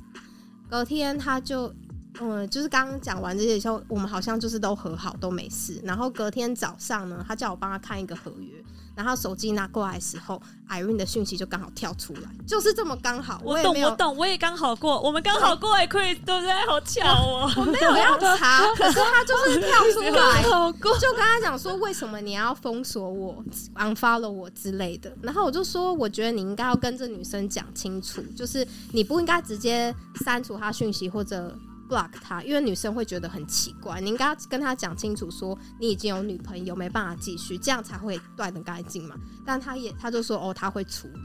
[0.70, 1.74] 隔天他就，
[2.22, 5.82] 嗯，就是刚刚讲完这些时候，我们好像就是都和好，都没事。
[5.84, 8.54] 然后隔天早上呢，他叫我帮他看一个合约。
[8.98, 13.40] 然后手机拿过来的时候，Irene 的讯息就刚好跳出来，就是这么刚好。
[13.44, 16.52] 我懂，我懂，我也刚好过，我们刚好过哎，Chris，对不对？
[16.66, 17.54] 好巧哦！
[17.58, 20.42] 我没有要查， 可是他就是跳出来，
[21.00, 23.44] 就跟他讲说，为什么你要封锁我、
[23.76, 25.16] unfollow 我之类的。
[25.22, 29.94] 然后我就说，我觉得你应该要跟这女生讲清楚，就是你不应该直接
[30.26, 31.56] 删除她讯息或者。
[31.88, 34.00] Block 他，因为女生会觉得很奇怪。
[34.02, 39.16] 你应该跟他讲清楚，说你已经有女朋友，没办法继续，这样才会断的干净嘛。
[39.46, 41.20] 但他也他就说哦，他会处理。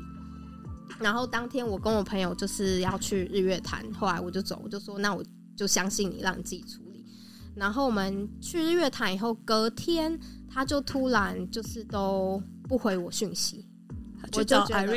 [1.01, 5.25] 然后当天我跟我朋友就是要去日月潭，后来我就走，我就说那我
[5.57, 7.05] 就相信你，让你自己处理。
[7.55, 13.69] 然后我们去日月潭以后，隔天他就突然就是都不回我讯息。
[14.35, 14.93] 我就觉得，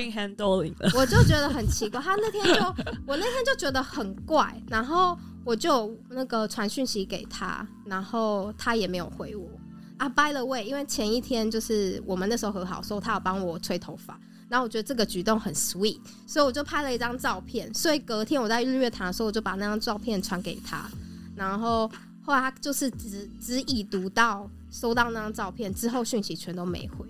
[0.96, 2.00] 我就觉得很奇怪。
[2.00, 2.62] 他那天就，
[3.08, 9.48] 我那天就觉得很怪，然后我就那个传讯息给他，然后他也没有回我。
[9.98, 17.74] 啊，by the way，因为前一天就是我们那时候和好时候，他有帮我吹头发，然后我觉得这个举动很 sweet，所以我就拍了一张照片。
[17.74, 20.90] 所以隔天我在日月潭的时候，我就把那张照片传给他，
[21.36, 21.88] 然后
[22.24, 27.06] 后来他就是只只已读到收到那张照片之后，讯息全都没回。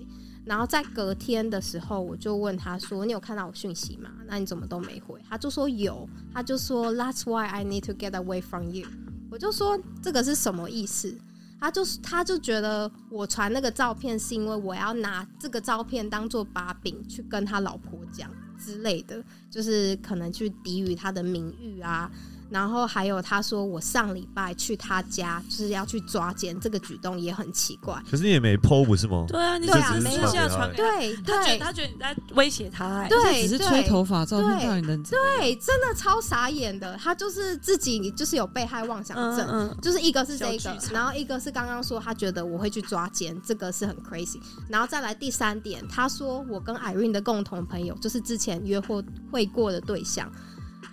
[0.45, 4.11] 然后在隔天的时候，我就问他说：“你有看到我讯息吗？
[4.27, 8.87] 那你怎么都没回？”他就说有，他就说 “That's why I need to get away from you。”
[9.31, 11.17] 我就说这个是什么意思？
[11.59, 18.29] 他就是他就觉得我传那个照片是因为我要拿这个照片当做把柄去跟他老婆讲
[18.59, 22.11] 之类的，就是可能去抵御他的名誉啊。
[22.49, 27.99] 然后还有他说我上礼拜去他家就是要去抓奸，这个举动也很奇怪。
[28.09, 29.25] 可是你也没 PO 不是吗？
[29.27, 30.71] 对啊，你对啊，没有下传。
[30.75, 35.03] 对，他觉得他觉得你在威胁他，对，只是吹头发照片，到底能？
[35.03, 36.95] 对，真的超傻眼的。
[36.97, 44.39] 他就是自己就是有被害妄想症，就是一个是这个，然后一个是刚刚说他觉得我会去抓奸，这个是很 crazy。
[44.69, 50.31] 然后再来第三点，他说我跟 Irene 的共同朋友就是之前约会会过的对象，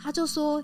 [0.03, 0.63] 他就说。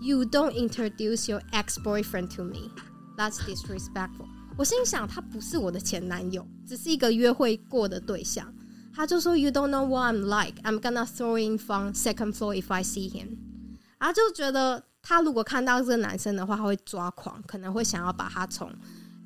[0.00, 2.70] You don't introduce your ex-boyfriend to me.
[3.16, 4.28] That's disrespectful.
[4.56, 8.52] 我心想，他不是我的前男友，只是一个约会过的对象。
[8.94, 10.60] 他就说，You don't know what I'm like.
[10.62, 13.38] I'm gonna throw in from second floor if I see him.
[13.98, 18.70] 啊，就觉得他如果看到这个男生的话，他会抓狂，可能会想要把他从。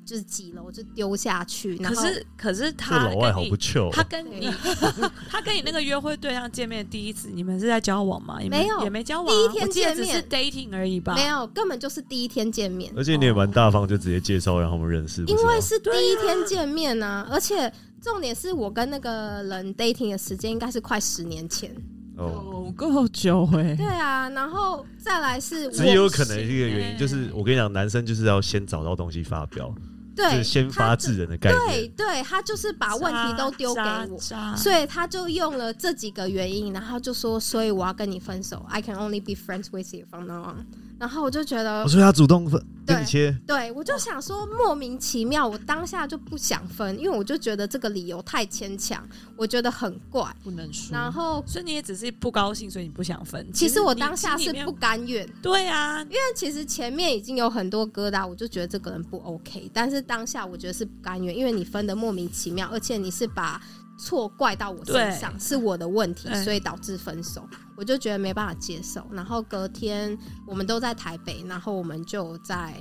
[0.04, 4.50] 就是几楼就丢下去，可是可是他老外好不糗，他跟你
[5.28, 8.38] 他跟你那个约会对象见面第一次，你们是在交往吗？
[8.50, 11.14] 没有，也没交往，第一天见面是 dating 而已吧？
[11.14, 12.92] 没有，根本就是第一天见面。
[12.96, 15.24] 而且你也蛮大方，就直接介绍让他们认识。
[15.26, 21.74] 因为是第一天见面啊，而且重点是我跟那个人 dating 的时间应该是快十年前
[22.16, 23.74] 哦，够久哎。
[23.74, 29.74] 对啊，然后再来是只有可能一个原因，就是我跟你讲，男生就是要先找到东西发表。
[30.14, 31.66] 对，先发制人的概念。
[31.66, 34.18] 对，对他就是把问题都丢给我，
[34.56, 38.64] 所以他就用了这几个原因，然后就说：“所以我要跟你分手。
[38.68, 40.66] I can only be friends with you from now on。”
[40.98, 49.06] 然后我就觉得我，说他主动分对跟你切，对我就想说莫名其妙，我当下就不想分，因为我就觉得这个理由太牵强，
[49.36, 50.24] 我觉得很怪。
[50.42, 50.96] 不能说。
[50.96, 53.46] 然后所以你也只是不高兴，所以你不想分。
[53.52, 59.70] 其实我你当下是不甘愿，对啊，因为其实前面已经有很多疙瘩，我就觉得这个人不 OK。
[59.74, 63.60] 但是当下我觉得是不甘愿，因为你分的莫名其妙，而且你是把
[63.98, 67.46] 错怪到我身上，是我的问题，所以导致分手。
[67.76, 69.06] 我就觉得没办法接受。
[69.12, 70.16] 然后隔天
[70.46, 72.74] 我们都在台北，然后我们就在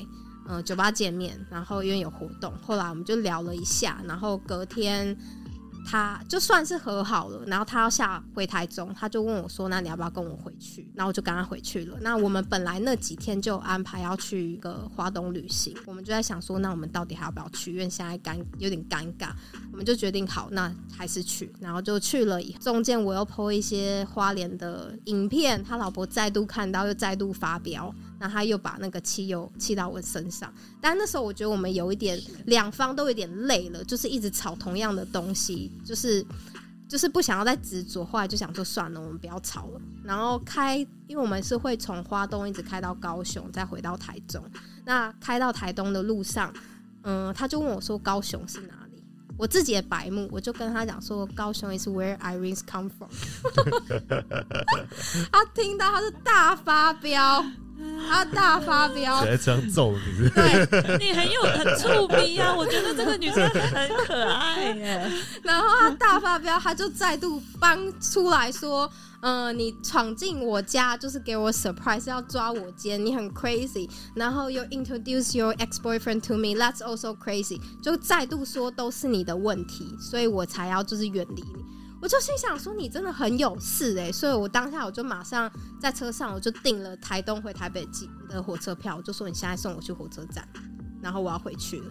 [0.47, 5.17] 呃酒吧见面，然后因为有活动，后来我们就聊了一下，然后隔天。
[5.85, 11.97] 他就算是和好了，然后他要下回台中，他就问我说：“那你要不要跟我回去？”然后我就跟他回去了。
[12.01, 17.73] 那我们本来那几天就安排要去一个华东旅行，我们就在想说，那我们到底还要不要去？
[17.73, 19.29] 因为现在尴有点尴尬，
[19.71, 21.53] 我们就决定好，那还是去。
[21.59, 27.93] 然后就去了，中间我又 po 一些花莲的影片，他老婆再度看到，又再度发飙，
[28.23, 30.49] 那他又把那个汽油气到我身上。
[30.79, 36.25] 但那时候我觉得我们有一点，两方都有点累了，就是一直吵同样的东西，就是
[36.87, 38.05] 就是不想要再执着。
[38.05, 39.81] 后来就想说算了，我们不要吵了。
[40.05, 44.41] 然后开，因为我们是会从花东一直开到高雄，再回到台中。
[44.85, 46.53] 那开到台东的路上，
[47.03, 49.03] 嗯，他就问我说高雄是哪里？
[49.35, 53.11] 我自己的白目，我就跟他讲说高雄 is where Irene's come from。
[55.29, 57.43] 他听到他是大发飙，
[58.09, 60.65] 他大发飙谁，在这样揍你是不是？
[60.67, 62.53] 对，你很有很触逼啊！
[62.55, 65.11] 我觉得这个女生很可爱耶。
[65.41, 68.89] 然后他大发飙，他就再度搬出来说
[69.21, 73.89] ：“呃，你闯进我家就是给我 surprise，要抓我奸，你很 crazy。
[74.13, 77.59] 然后又 introduce your ex boyfriend to me，that's also crazy。
[77.81, 81.65] 就再度说都是你的问题，所以我才要就是远离你。”
[82.03, 85.49] 我就心想说你真的很有事哎、所以我当下我就马上
[85.79, 87.87] 在车上我就订了台东回台北
[88.27, 90.45] 的火车票，我就说你现在送我去火车站，
[91.01, 91.85] 然后我要回去了。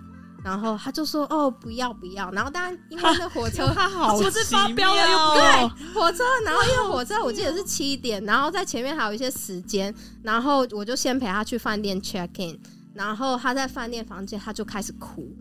[0.45, 12.61] 然后他就说：“哦，不要不要。”然后当然因为那火车 他好不是发飙了又不对火车，然后因为火车我记得是七点，然后在前面还有一些时间，然后我就先陪他去饭店 check in，
[12.93, 15.35] 然后他在饭店房间他就开始哭，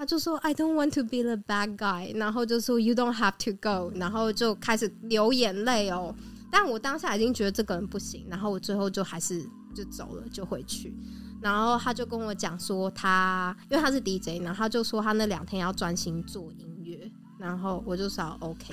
[0.00, 6.14] 他就说 I don't want to be the bad guy，然后就说 You don't have to go，然后就开始流眼泪哦。
[6.50, 10.96] 但我当下已经觉得这个人不行，然后我最后就还是就走了，就回去。
[11.42, 18.72] 然后他就跟我讲说他，因为他是 DJ，然后他就说他那两天要专心做音乐，然后我就说 OK，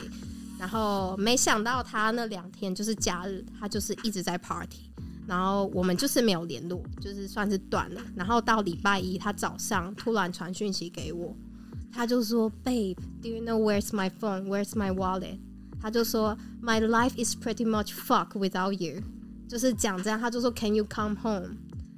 [0.58, 4.87] 然后没想到他那两天就是假日，他就是一直在 party，
[5.28, 8.02] 然后我们就是没有联络，就是算是断了。
[8.16, 11.36] 然后到礼拜一，他早上突然传讯息给我，
[11.92, 14.46] 他就说：“Babe，do you know where's my phone?
[14.48, 15.38] Where's my wallet？”
[15.82, 19.04] 他就说：“My life is pretty much fuck without you。”
[19.50, 21.56] 就是讲这样，他就说：“Can you come home？”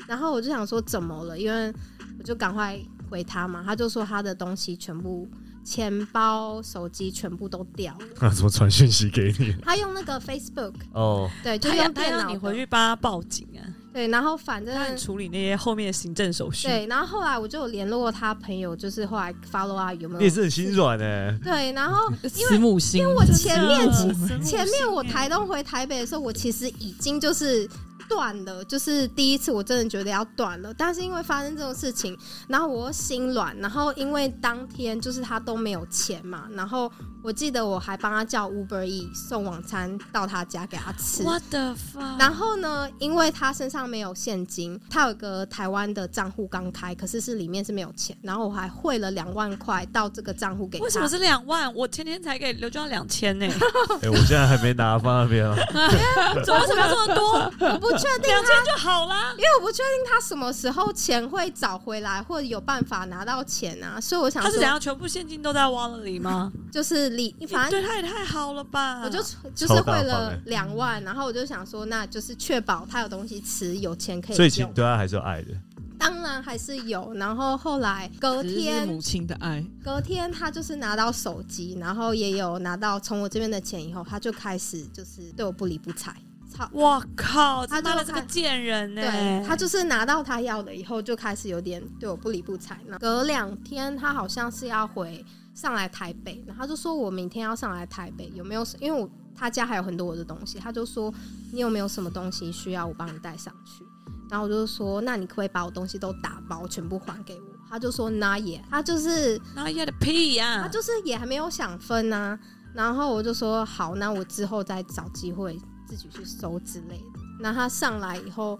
[0.07, 1.73] 然后我就想说怎么了，因为
[2.17, 5.27] 我就赶快回他嘛，他就说他的东西全部
[5.69, 8.05] 钱包、手机全部都掉了。
[8.19, 9.55] 那怎么传讯息给你？
[9.63, 13.61] 他用那个 Facebook，哦，对，就他用电脑你回去帮他报警啊，
[13.93, 16.67] 对，然后反正处理那些后面的行政手续。
[16.67, 20.19] 对，然后后来我就有联络他朋友，就是后来 follow 啊有没有？
[20.19, 21.37] 你也是很心软哎。
[21.43, 22.55] 对，然后因为，
[22.93, 27.69] 因为我前面前面我台东回台北的时候，我其实已经就是
[28.09, 36.91] 断了，就是第一次我真的觉得要断了，但是因为发生这种事情，然后我又心软，然后因为当天就是他都没有钱嘛，然后
[37.23, 41.23] 我记得我还帮他叫 Uber E 送晚餐到他家给他吃。
[41.23, 42.17] What the fuck？
[42.19, 50.83] 然后呢，因为他身上没有现金，他有个台湾的账户刚开，可是是里面是没有钱，然后我还汇了两万块到这个账户给他。
[50.85, 51.73] 为什么是两万？
[51.75, 53.45] 我天天才给刘娟两千呢，
[54.01, 55.55] 哎，我现在还没拿放那边啊。
[56.43, 57.69] 怎么为什么要这么多？
[57.73, 59.31] 我不确定两千就好啦。
[59.33, 64.79] 因为我不确定他什么时候钱会找回来，或者有办法拿到钱啊，所以我想说，他是怎样？
[64.79, 66.51] 全部现金都在 wallet 里吗？
[66.71, 69.01] 就是你，反正对他也太好了吧！
[69.03, 69.19] 我就
[69.53, 74.67] 就是汇了欸两万，然后我就想说，那就是确保他有东西吃，有钱可以所以其实。
[74.73, 75.49] 对他还是有爱的。
[75.97, 86.15] 当然还是有，然后后来隔天母亲的爱，隔天他就是拿到手机，然后也有拿到从我这边的钱以后，他就开始就是对我不理不睬，
[86.59, 86.69] 操。
[86.73, 87.65] 哇靠！
[87.65, 89.01] 他就他妈的这个贱人呢！
[89.01, 92.77] 对他就是拿到他要的以后，就开始有点对我不理不睬。
[92.85, 98.65] 那隔两天，他好像是要回上来台北，然后他就说我明天要上来台北，有没有？
[98.79, 101.13] 因为我他家还有很多我的东西，他就说
[101.51, 103.83] 你有没有什么东西需要我帮你带上去？
[104.29, 107.41] 然后我就说那你可不可以把我东西都打包全部还给我？
[107.69, 110.59] 他就说那也，他就是那也的屁呀！
[110.61, 112.37] 他就是也还没有想分啊。
[112.73, 117.19] 然后我就说好，那我之后再找机会自己去搜之类的。
[117.39, 118.59] 那他上来以后，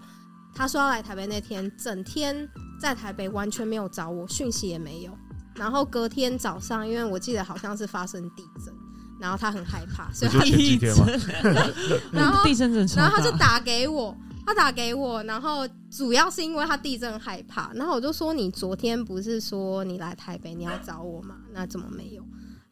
[0.52, 2.48] 他说要来台北那天，整天
[2.80, 5.16] 在台北完全没有找我，讯息也没有。
[5.54, 8.74] 然后隔天早上，因为我记得好像是发生地震，
[9.20, 11.06] 然后他很害怕，所以他不就前几天吗？
[12.12, 21.36] 然后地震然后他就打给我，他打给我，然后主要是因为他地震害怕，然后我就说你昨天不是说你来台北你要找我吗？
[21.52, 22.24] 那怎么没有？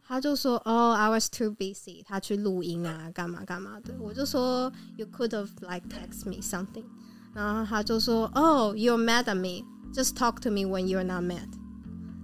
[0.09, 3.95] 他就说哦、i was too busy，他去录音啊，干嘛干嘛的。
[4.01, 6.85] 我就说 you could have like text me something，
[7.35, 11.47] 然后他就说哦、you're mad at me，just talk to me when you're not mad。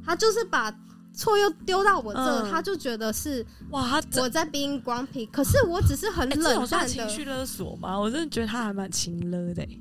[0.02, 0.74] 他就是把
[1.12, 6.88] 错又丢到我这，嗯他就觉得是哇，他我在 being grumpy，可是我只是很冷淡的。
[6.88, 8.00] 情绪勒索吗？
[8.00, 9.80] 我真的觉得他还蛮情勒的、欸，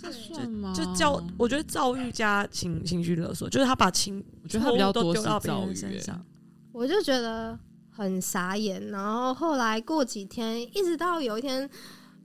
[0.00, 0.72] 这算吗？
[0.74, 6.24] 就教我觉得教育加情情绪勒索，就是他把情，我觉得他比较多是都丢到别躁郁欸人身上。
[6.78, 7.58] 我就觉得
[7.90, 8.90] 很傻眼。
[8.90, 11.68] 然后后来过几天，一直到有一天，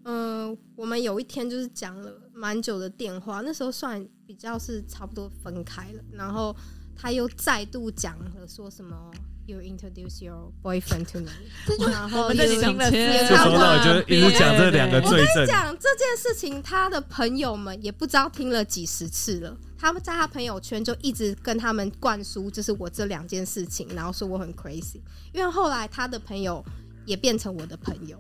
[0.04, 6.56] 嗯、我们有一天就是讲了蛮久的电话，那时候算比较是差不多分开了，然后
[6.96, 9.12] 他又再度讲了说什么。
[9.46, 11.32] You introduce your boyfriend to me，
[11.92, 19.58] 然后我们这里 you- 听了也就从头差不多到尾就一直讲这两个罪证，讲这件事情，他的朋友们也不知道听了几十次了。
[19.78, 25.02] 他们在他朋友圈就一直跟他们灌输，就是我这两件事情，然后说我很 crazy。
[25.34, 26.64] 因为后来他的朋友
[27.06, 28.18] 也变成我的朋友，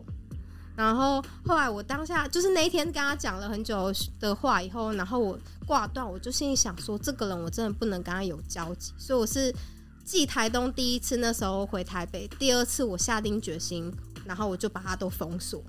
[0.75, 9.55] 然后后来我当下就是那一天跟他讲了很久的话以后，然后我挂断，我就心里想说，这个人我真的不能跟他有交集，所以我是
[10.03, 13.91] 继台东第一次那时候回台北，第二次我下定决心，
[14.25, 15.63] 然后我就把它都封锁。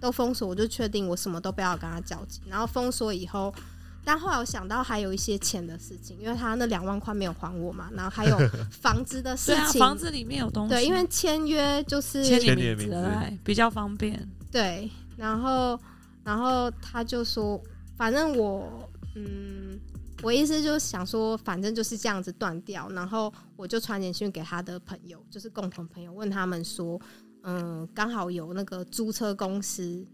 [0.00, 2.40] 都封锁，我就确定我什么都不要跟他交集。
[2.48, 3.54] 然后封锁以后，
[4.02, 8.38] 但后来我想到还有一些钱的事情，因为他那两万块没有还我嘛，然后还有
[8.80, 14.26] 房子的事对啊，情，房子里面有东西，对，因为签约就是签你的名字名字比较方便。
[14.50, 15.78] 对，然后
[16.24, 17.60] 然后他就说，
[17.98, 19.78] 反正我嗯，
[20.22, 22.88] 我意思就是想说，反正就是这样子断掉。
[22.90, 27.00] 然后我就传简讯给他的朋友，就是共同朋友，问他们说，
[27.42, 30.06] 嗯，刚好有那个租车公司，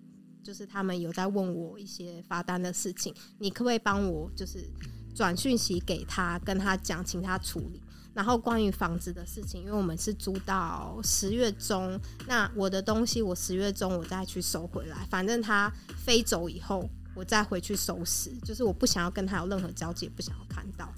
[0.42, 4.68] 就是他们有在问我一些罚单的事情，你可不可以帮我就是
[5.14, 7.80] 转讯息给他，跟他讲，请他处理。
[8.14, 18.30] 然后关于房子的事情，因为我们是租到十月中，那我的东西我十月中我再去收回来，反正他飞走以后，我再回去收拾。
[18.44, 20.88] 就是我不想要跟他有任何交集，不想要看到。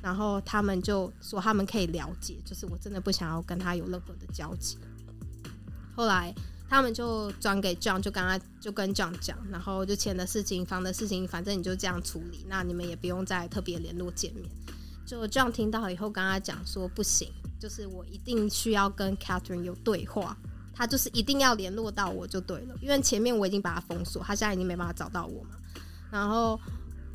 [0.00, 4.78] 然后他们就说他们可以了解，就是我真的不想要跟他有任何的交集。
[5.96, 6.34] 后来
[6.68, 14.46] 他们就转给 John，就跟他就跟 John 讲，然后就钱的事情、房的事情，反正你就这样处理，那你们也不用再特别联络见面。
[15.06, 20.36] 就 John 听到以后，跟他讲说不行，就是我一定需要跟 Catherine 有对话，
[20.74, 25.50] 他就是一定要联络到我就对了，因为前面我已经把他封锁，他现在已经没办法找到我嘛。
[26.10, 26.60] 然后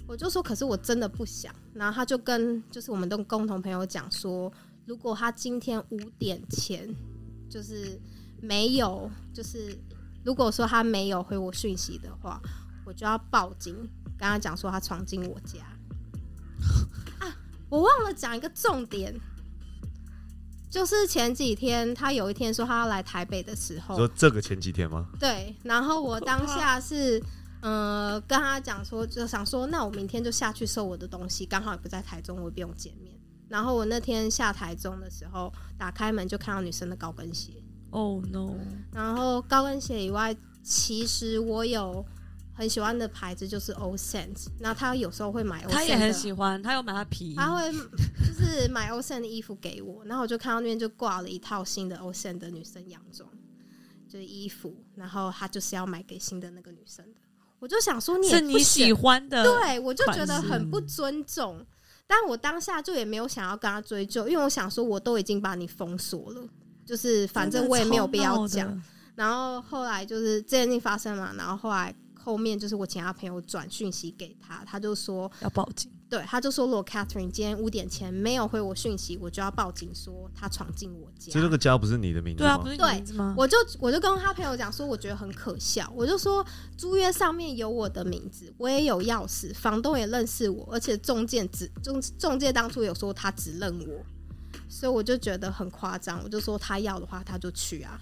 [0.08, 1.54] 我就说，可是我真的不想。
[1.74, 4.52] 然后他就跟就是我们的共同朋友讲说，
[4.86, 6.88] 如果他今天五点前
[7.50, 8.00] 就是
[8.42, 9.78] 没有，就是
[10.24, 12.42] 如果说他没有回我讯息的话，
[12.86, 13.76] 我就要报警，
[14.18, 15.60] 跟他讲说他闯进我家。
[17.20, 17.36] 啊，
[17.70, 19.14] 我忘了讲一个重点，
[20.70, 25.08] 就是前几天他有一天说他要来台北的时候，说这个前几天吗？
[25.20, 27.22] 对，然后我当下是，
[27.62, 33.14] 呃，跟他讲说，就想说，那我明天就下去收我的东西，刚好也不在台中，我也不用见面。
[33.48, 37.54] 然后我那天下台中的时候，打开门就看到女生的高跟鞋
[37.90, 38.54] ，Oh no！
[38.94, 42.06] 然后高跟鞋以外，其实我有
[42.60, 51.96] 很喜欢的牌子就是 o s e n t 那他有时候会买 o s e 他也很喜欢，他有买他皮，他会就是买 o s e n 的衣服给我，然后我就看到那边就挂了一套新的
[52.00, 53.30] o s e n 的女生洋装，
[54.10, 57.22] 就是衣服，然后他就是要买给新的那个女生的，
[57.60, 61.66] 我就想说你也是你喜欢的，对我就觉得很不尊重，
[62.06, 66.46] 但我当下就也没有想要跟他追究，因为我想说我都已经把你封锁了，
[66.86, 68.84] 就是反正我也没有必要讲。
[69.16, 81.32] 然后后来就是这件事情发生嘛，然后后来后面就是我请他朋友转讯息给他，他就说，要报警，对，他就说如果 Catherine 今天五点前没有回我讯息，我就要报警说他闯进我家。
[81.32, 82.68] 所以这个家不是你的名字吗对啊，不？
[82.68, 83.34] 是你对名字吗？
[83.38, 85.92] 我就我就跟他朋友讲说，我觉得很可笑。
[85.96, 86.46] 我就说
[86.78, 94.06] 租约上面有我的名字，我也有钥匙，房东也认识我，而且中介只中中介当初有说他只认我，
[94.68, 96.22] 所以我就觉得很夸张。
[96.24, 98.00] 我就说他要的话他就去啊。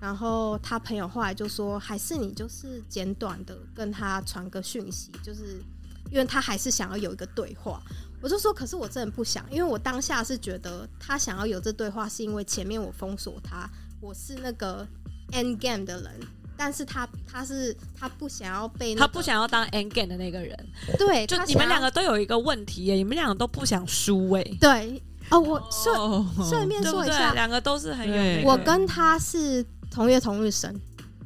[0.00, 5.62] 然后他朋友后来就说，还是你就是简短的跟他传个讯息，就是
[6.10, 7.80] 因为他还是想要有一个对话。
[8.22, 13.68] 我就说，可是我真的不想，因为我当下是觉得他想要有这对话，是因为前面我封锁他，
[14.00, 14.86] 我是那个
[15.32, 16.12] end game 的人，
[16.56, 20.56] 但是他他是他不想要被、那他不想要当 end game 的那个人，
[20.98, 26.82] 对，就你们两个都有一个问题耶，你们两个都不想输哎，对哦，我顺哦顺便？
[26.82, 30.74] 说一下，两个都是很有我跟他是同月同日生，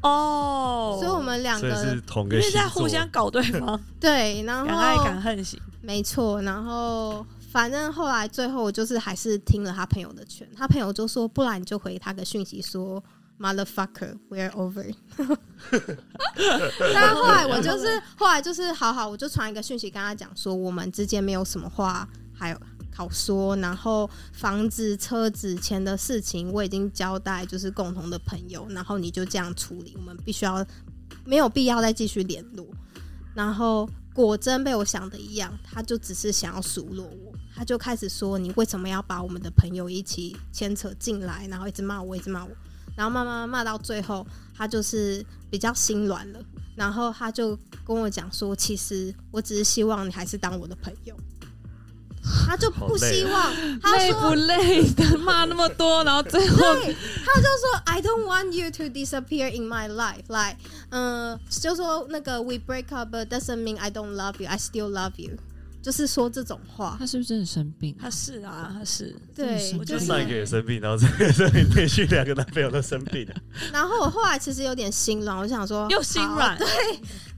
[0.02, 1.68] 哦，所以我们两个
[2.14, 5.60] 因为在互相搞对方， 对，然敢爱后敢恨型。
[5.82, 13.02] 没错，然后反正后来最后就是还是听了他朋友的劝，他朋友就说，不然你就回他个讯息说
[13.40, 14.94] motherfucker we're over。
[16.94, 22.60] 但后来我就是后来就是好好，我就传一个讯息跟他讲说，我们之间没有什么话还有
[23.00, 30.62] 好说，然后房子、车子、钱的事情我已经交代，就是共同的朋友，然后你就这样处理，我们必须要
[31.24, 32.66] 没有必要再继续联络。
[33.34, 42.50] 然后果真被我想的一样，他就只是想要数落我，他就开始说你为什么要把我们的朋友一起牵扯进来，然后一直骂我，一直骂我，
[42.94, 46.40] 然后慢慢骂到最后，他就是比较心软了，
[46.76, 51.16] 然后他就跟我讲说，其实我只是希望你还是当我的朋友。
[52.22, 60.24] 他就不希望，他累说不累的骂那么多，然后最后，他就说 I don't want you to disappear in my life.
[60.28, 60.56] Like，
[60.90, 64.48] 嗯、就说那个 We break up, but doesn't mean I don't love you.
[64.48, 65.38] I still love you.
[65.82, 66.96] 就是说这种话。
[66.98, 67.96] 他是不是真的生病？
[68.00, 69.14] 他是啊，他是。
[69.34, 73.34] 对，我就就是上一个也生病，然后这个这个连续两个男朋友都生病了。
[73.72, 76.66] 然后我后来其实有点心软，我想说又心软对。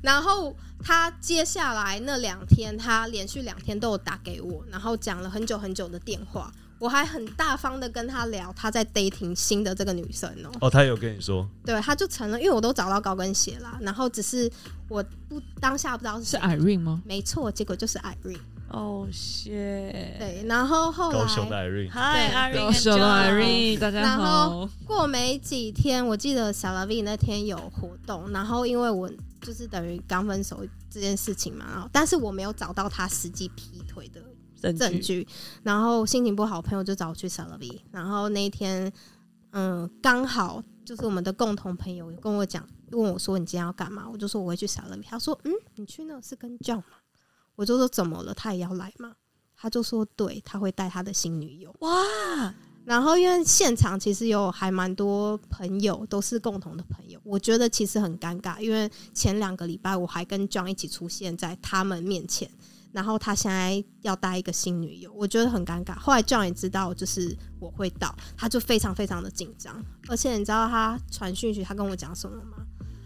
[0.01, 6.53] 然后他接下来那两天，他连续两天都有打给我，然后讲了很久很久的电话。
[6.83, 14.51] 我还很大方的跟他聊他在 dating 新的这个女生哦、哦，他有跟你说，对，他就成了，因为我都找到高跟鞋啦，然后只是
[14.89, 17.01] 我不当下不知道是是，Irene 吗？
[17.07, 18.41] 没错，结果就是 Irene。
[18.67, 20.17] 哦，谢。
[20.19, 24.69] 对，然后后来高雄的 Irene，嗨对，Irene，高雄的 Irene，大家然后。
[24.85, 29.09] 过没几天，我记得小 l V 那天有活动，然后因为我
[29.41, 34.21] 就是等于刚分手这件事情嘛，然后但是我没有找到他实际劈腿的
[34.63, 35.25] 证证据。
[35.25, 35.29] 据，
[35.63, 38.93] 然后心情不好，朋友就找我去 s a l V，然后那一天，
[39.51, 44.09] 嗯，刚好就是我们的共同朋友跟我讲，问我说你今天要干嘛？
[44.11, 47.03] 我就说我会去 s a l V，他说嗯，你去那是跟 John 吗？
[47.57, 48.33] 我就说怎么了？
[48.33, 49.13] 他也要来吗？
[49.57, 51.73] 他就说对，他会带他的新女友。
[51.81, 52.55] 哇，
[52.85, 62.51] 然后因为现场其实有还蛮多朋友，都是共同的朋友，我觉得其实很尴尬，因为前两个礼拜我还跟 John 一起出现在他们面前，
[62.93, 65.99] 然后他现在要带一个新女友，我觉得很尴尬。
[65.99, 72.59] 后来 John 也知道就是我会到，他就非常非常的紧张，而且你知道他传讯息他跟我讲什么吗？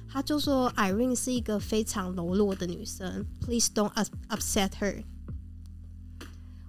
[0.09, 5.05] 他就说 Irene 是一个非常柔弱的女生，Please don't up- upset her。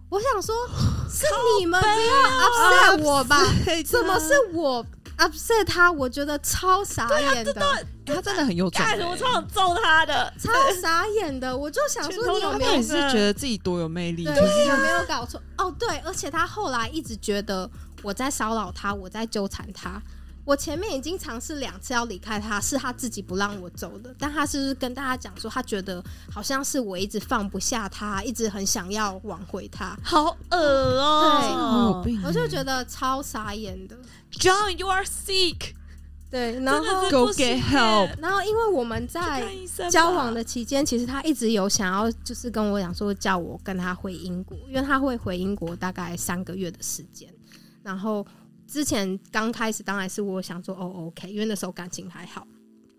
[0.10, 0.56] 我想说，
[1.10, 1.26] 是
[1.60, 1.94] 你们不要
[2.40, 3.38] upset 我吧？
[3.86, 4.86] 怎么是我
[5.18, 5.92] upset 他？
[5.92, 7.54] 我觉得超傻眼的，
[8.06, 8.92] 他真的很有种欸。
[8.92, 10.34] 干什么超想揍他的？
[10.40, 10.52] 超
[10.82, 11.56] 傻眼的。
[11.56, 14.24] 我就想说，你有没有是觉得自己多有魅力？
[14.26, 15.42] 对，你有没有搞错？
[15.58, 17.70] 哦，对，而且他后来一直觉得
[18.02, 20.02] 我在骚扰他，我在纠缠他。
[20.48, 24.16] 我前面已经尝试两次要离开他，是他自己不让我走的。
[24.18, 30.00] 但他是不是跟大家讲说，他觉得好像是我一直放不下他，一直很想要挽回他。
[30.02, 31.98] 好恶哦！
[31.98, 33.98] 有病欸我就觉得超傻眼的。
[34.32, 35.74] John，you are sick，
[36.32, 39.46] 对，然后 Go get help 然后因为我们在
[39.92, 47.28] 交往的期间，其实他一直有想要，就是跟我讲说叫我跟他回英国，因为他会回英国大概三个月的时间。
[47.84, 48.26] 然后
[48.68, 52.46] 之前刚开始当然是我想说哦 OK，因为那时候感情还好，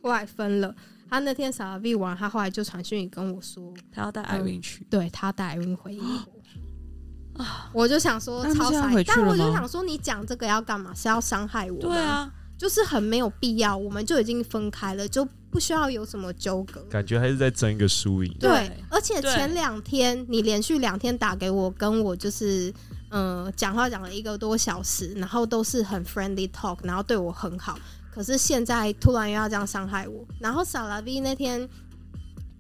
[0.03, 0.75] 后来分了。
[1.11, 7.47] 他那天傻 V 完，他后来就传讯息跟我说，他要带 Irene 去，对他带 Irene 回英国。
[7.73, 10.93] 我就想说超傻但我就想说你讲这个要干嘛？
[10.95, 11.81] 是要伤害我？
[11.81, 16.83] 对，啊，就是很没有必要，我们就已经分开了，就不需要有什么纠葛。
[16.91, 18.37] 感觉还是在争一个输赢。
[18.39, 22.75] 对对，而且前两天你连续两天打给我，跟我就是
[23.11, 27.79] 嗯、讲话讲了一个多小时，然后都是很 friendly talk，然后对我很好。
[28.11, 31.69] 可是现在突然又要这样伤害我，然后萨拉 V 那天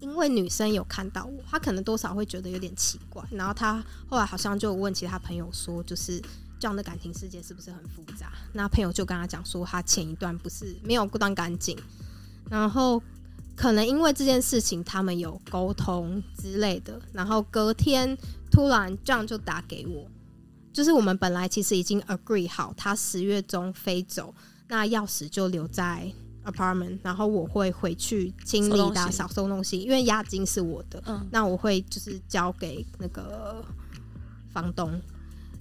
[0.01, 6.21] 因为女生有看到我，她可能多少会觉得有点奇怪，然后她后来好像就问其他朋友说，就是
[6.61, 8.33] 这样的感情世界是不是很复杂？
[8.53, 11.77] 那朋友就跟他讲说，他前一段不是没有过断干净，
[12.49, 13.03] 然后
[13.57, 18.17] 可能因为这件事情他们有沟通之类的，然后隔天
[18.51, 20.09] 突然这样就打给我，
[20.79, 24.33] 就是我们本来其实已经 agree 好，他十月中飞走，
[24.69, 26.09] 那钥匙就留在
[26.45, 33.61] apartment，然后我会回去清理打扫收东西，因为押金是我的，嗯，那我会就是交给那个
[34.53, 35.01] 房东。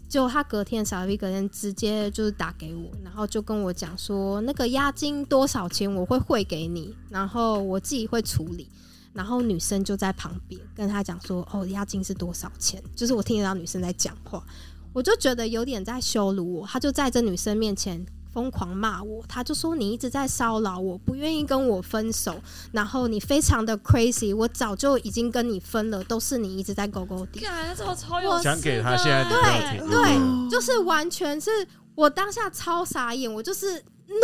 [0.07, 8.70] 就他隔天小 V 隔天直接就是打给我，然后就跟我讲说那个押金多少钱我会汇给你，然后我自己会处理。
[9.13, 14.45] 然后女生就在旁边跟他讲说：“哦，押金是多少钱？”就是我听得到女生在讲话，
[14.98, 16.66] 我就觉得有点在羞辱我。
[16.66, 22.41] 他就在这女生面前疯狂骂我，他就说：“你一直在骚扰我，不愿意跟我分手，
[22.72, 29.88] 然后你非常的 crazy，我早就已经跟你分了，都是你一直在勾勾底。”看，这么超有我讲给他现在都要听。
[29.88, 31.52] 对，就是完全是
[31.93, 33.80] 我当下超傻眼，我就是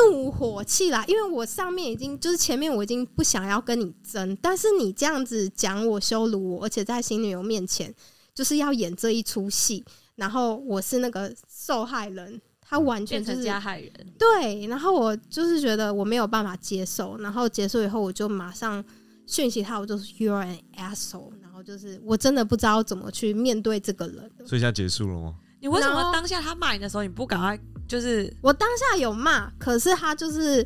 [0.09, 7.93] 怒火气来，因为我上面已经就是前面我已经不想要跟你争，但是你这样子讲我羞辱我，而且在新女友面前
[8.33, 9.85] 就是要演这一出戏，
[10.15, 18.83] 然后我是那个受害人，他完全变成就是加害人，对，然后我就是觉得我没有办法接受，然后结束以后我就马上
[19.25, 24.29] 讯息他，我就是 you're an asshole，然后就是我真的不知道怎么去面对这个人。
[24.45, 25.35] 所以现在结束了吗？
[25.59, 27.57] 你为什么当下他骂你的时候，你不赶快
[27.87, 30.65] 就是我当下有骂，可是他就是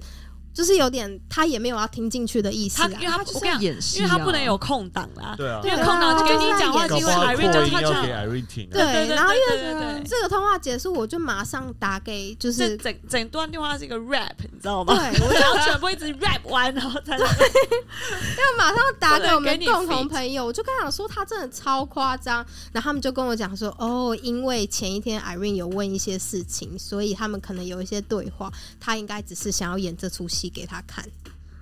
[0.58, 3.18] 就是有点，他也没有要听进去的意思他，啊因为。
[3.18, 5.62] 他就是演戏、啊，因为他不能有空档啦，对啊。
[5.64, 8.74] 因为空档就给你讲话，就是是因为搞不好 Irene 就扩音他就要给 Irene 听啊。
[8.74, 14.96] 对然后因为这个通话结束，我就马上打给，就是整整段电话是一个 rap，你知道吗？
[14.96, 17.26] 对，我我要全部一直 rap 完，然后才能就
[18.58, 22.38] 马上打给我们共同朋友，我就跟他讲说他真的超夸张，
[22.72, 31.04] 然后他们就跟我讲说，哦，因为前一天 Irene 有问一些事情，所以他们可能有一些对话，他应该只是想要演这出戏给他看。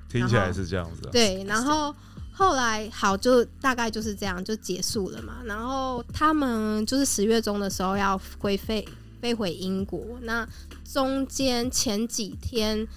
[0.10, 1.12] 听起来是这样子啊。
[1.12, 1.94] 对，然后
[2.32, 5.38] 后来好，就大概就是这样就结束了嘛。
[5.46, 8.88] 然后他们就是十月中的时候要回飞
[9.22, 10.48] 飞回英国，那
[10.84, 12.88] 中间前几天，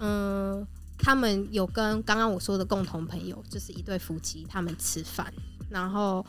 [0.00, 0.66] 嗯，
[0.98, 5.32] 他们有跟刚刚我说的共同朋友，就是一对夫妻，他们吃饭，
[5.70, 6.24] 然后。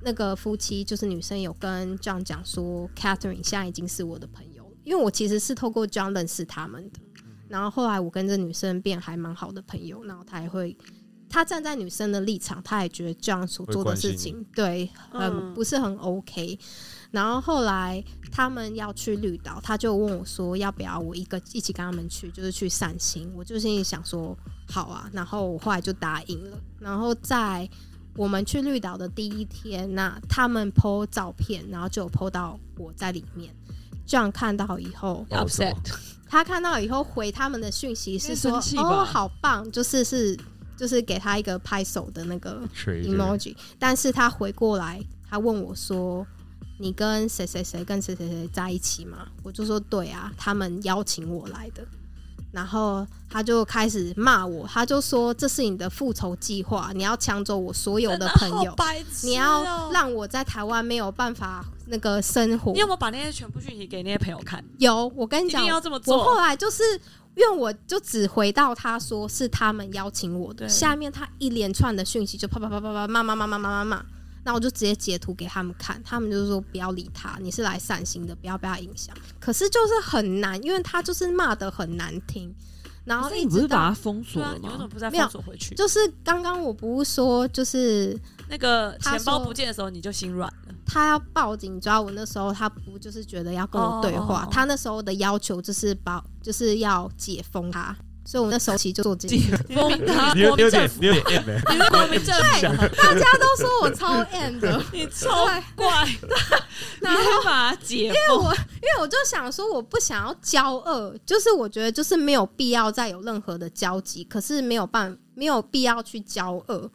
[0.00, 7.00] 那个夫妻就是女生有跟 John 讲说，Catherine 现在已经是我的朋友，因为我其实是透过 John 认识他们的。
[7.48, 10.76] 然后后来我跟这女生变还蛮好的朋友，然后她也会，
[11.28, 16.58] 她站在女生的立场，她也觉得这样所做的事情对，很、嗯不是很 OK。
[17.10, 23.32] 然后后来他们要去绿岛，他就问我说要不要我一个一起跟他们去，就是去散心。
[23.34, 24.36] 我就心里想说
[24.68, 26.58] 好啊，然后我后来就答应了。
[26.78, 27.66] 然后在
[28.14, 33.54] 我们去绿岛的第一天，那他们 PO 照片，然后就有 PO 到我在里面。
[34.04, 35.76] 这样看到以后，upset，
[36.28, 40.38] 他看到以后回他们的讯息是说应该生气：“吧哦，好棒！”就是是
[40.76, 43.56] 就是给他一个拍手的那个 emoji。
[43.78, 46.26] 但是他回过来，他问我说
[46.78, 51.84] ：“你跟谁谁谁跟谁谁谁在一起吗？”我就说：“对啊，他们邀请我来的。”
[52.50, 58.74] 然后他就开始骂我，他就说：“这是你的复仇计划，你要抢走我所有的朋友，
[59.22, 64.64] 你要让我在台湾没有办法那个生活。”你有没有把那些全部讯息给那些朋友看？
[64.78, 66.24] 有，我跟你讲一定，要这么我。
[66.24, 66.82] 后来就是
[67.34, 74.04] 因为我就只回到他说是他们邀请我的，下面他一连串的讯息就啪啪啪啪啪骂骂骂骂骂骂骂，
[74.48, 79.14] 那我就直接截图给他们看，他们就说不要理他，你是来散心的，不要被他影响。
[79.38, 82.50] 可是就是很难，因为他就是骂的很难听，
[83.04, 84.58] 然后可是你不是把一直到它封锁了，吗？
[84.62, 85.74] 你为什么不再没有封锁回去？
[85.74, 88.18] 就是刚刚我不是说就是
[88.48, 90.74] 那个钱包不见的时候，你就心软了。
[90.86, 97.94] 他要报警抓我，那时候他不就是觉得要跟我对话他那时候的要求就是把就是要解封他，
[98.28, 99.56] 所以我那时候其实就做这件事。
[99.74, 102.60] 封他，你有你有点你有点 M 欸你是国民政府，
[102.94, 106.06] 大家都说我超 M 的， 你超怪。
[107.00, 116.90] 然后你把它解封，我因为我就想说，我不想要交恶，就是我觉得就是没有必要再有任何的交集，可是没有办没有必要去交恶。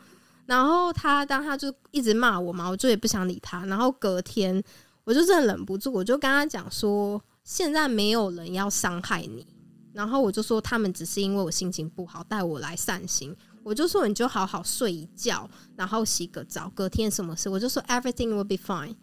[0.46, 3.66] 然后他当他就一直骂我嘛，我就也不想理他。
[3.66, 4.64] 然后隔天
[5.04, 9.48] 我就真的忍不住，我就跟他讲说，现在没有人要伤害你。
[9.94, 18.96] 然后我就说他们只是因为我心情不好带我来散心，我就说你就好好睡一觉，然后洗个澡，隔天什么事我就说 everything will be fine。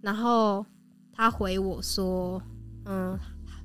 [0.00, 0.64] 然后
[1.12, 2.40] 他回我说，
[2.86, 3.18] 嗯，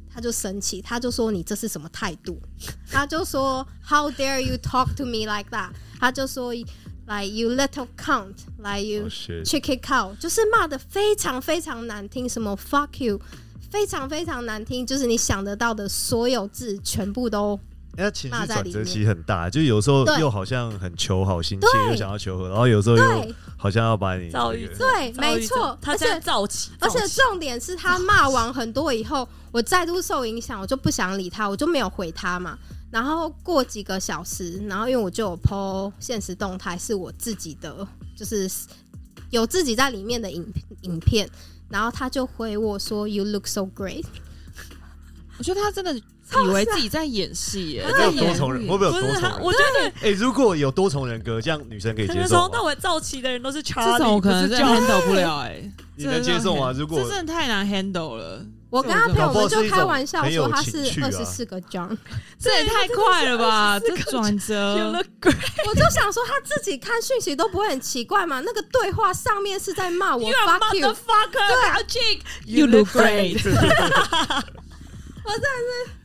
[0.09, 2.41] 他就生气，他就说你这是什么态度？
[2.89, 5.72] 他就说 How dare you talk to me like that？
[5.99, 6.53] 他就说
[7.07, 13.22] Like you little cunt, like you Oh shit！chicken cow，就是骂的非常非常难听，什么 fuck you，
[13.76, 17.59] 非常非常难听，就是你想得到的所有字全部都
[17.97, 32.57] 他情绪骂在里面转折期很大，就有时候对又好像很求好心切，对又想要求和，然后有时候又对好像要把你对，没错，他在而且造起，而且重点是他骂完很多以后，我再度受影响，我就不想理他，我就没有回他嘛。
[32.89, 38.49] 然后过几个小时，然后因为我就有 PO 现实动态，是我自己的，就是
[39.32, 40.45] 有自己在里面的影
[40.84, 41.30] 影片。
[41.70, 44.05] 然后他就回我说 “You look so great”。
[45.38, 48.61] 我觉得他真的以为自己在演戏耶，有没有多重人？
[48.68, 49.41] 会不会有多重人？
[49.41, 52.63] 我觉得哎，如果有多重人格，这样女生可以接受从到？
[52.63, 56.72] 尾造起的人都是这 Charlie，种我可能真的 handle 不了哎，你能接受吗？
[56.72, 58.45] 如果这真的太难 handle 了，
[58.76, 61.97] 我跟他朋友们就开玩笑说他是 二十四个 John，
[62.38, 63.80] 这也太快了吧！
[63.80, 64.76] 这转 折，
[65.67, 68.41] 我就想说他自己看讯息都不会很奇怪嘛？
[68.41, 72.01] 那个对话上面是在骂我 You are fuck 表情
[72.45, 73.39] You look great
[75.28, 75.47] 我真的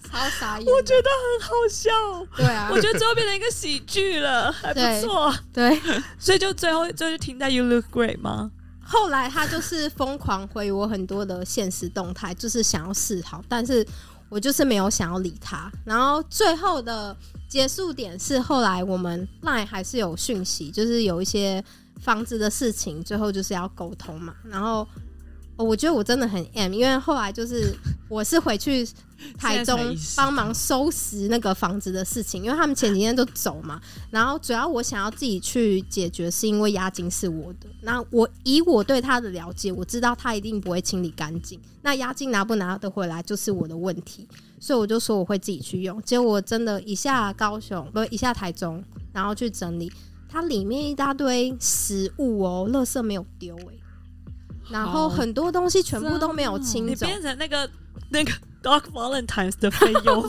[0.03, 0.67] 是超傻眼。
[0.67, 1.91] 我觉得很好笑。
[2.37, 5.35] 对啊，我觉得最后变成一个喜剧了，还不错。
[5.53, 5.79] 对。
[6.19, 8.51] 所以就最后最后就停在 You look great 吗？
[8.91, 13.87] 后来他就是疯狂回我很多的现实动态，就是想要示好，但是
[14.29, 15.71] 我就是没有想要理他。
[15.85, 17.17] 然后最后的
[17.49, 21.65] 结束点是后来我们 line 还是有讯息，就是有一些
[22.01, 24.35] 房子的事情，最后就是要沟通嘛。
[24.43, 24.85] 然后、
[25.61, 27.75] 哦我觉得我真的很 M，因为后来就是
[28.09, 28.89] 我是回去
[29.37, 29.79] 台中
[30.17, 33.79] 帮忙收拾那个房子的事情，因为他们前几天都走嘛。
[34.11, 37.69] 然后主要我想要自己去解决，是因为押金是我的。
[37.83, 41.61] 那我以我对他的了解，我知道他一定不会清理干净。
[41.83, 44.27] 那押金拿不拿得回来就是我的问题，
[44.59, 46.01] 所以我就说我会自己去用。
[46.01, 48.83] 结果我真的一下高雄不一下台中，
[49.13, 49.93] 然后去整理，
[50.27, 53.75] 它里面一大堆食物哦，垃圾没有丢哎、
[54.71, 57.07] 然后很多东西全部都没有清走。
[57.07, 57.69] 你变成那个
[58.11, 58.31] 那个
[58.63, 60.29] Dog Valentines 的费用，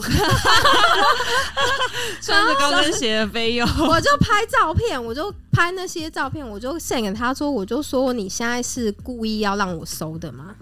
[2.20, 10.54] 穿着高跟鞋的菲佣， 我就拍照片，我就拍那些照片，我就 send 给他说，我就说你现在是故意要让我收的吗？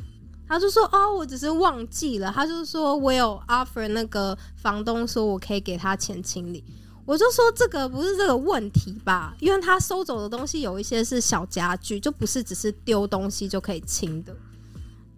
[0.48, 2.32] 他就说哦，我只是忘记了。
[2.34, 6.64] 他就说我有 offer 那个房东说我可以给他钱清理，
[7.10, 9.34] 我就说这个不是这个问题吧？
[9.40, 14.32] 因为他收走的东西有一些是小家具，就不是只是丢东西就可以清的，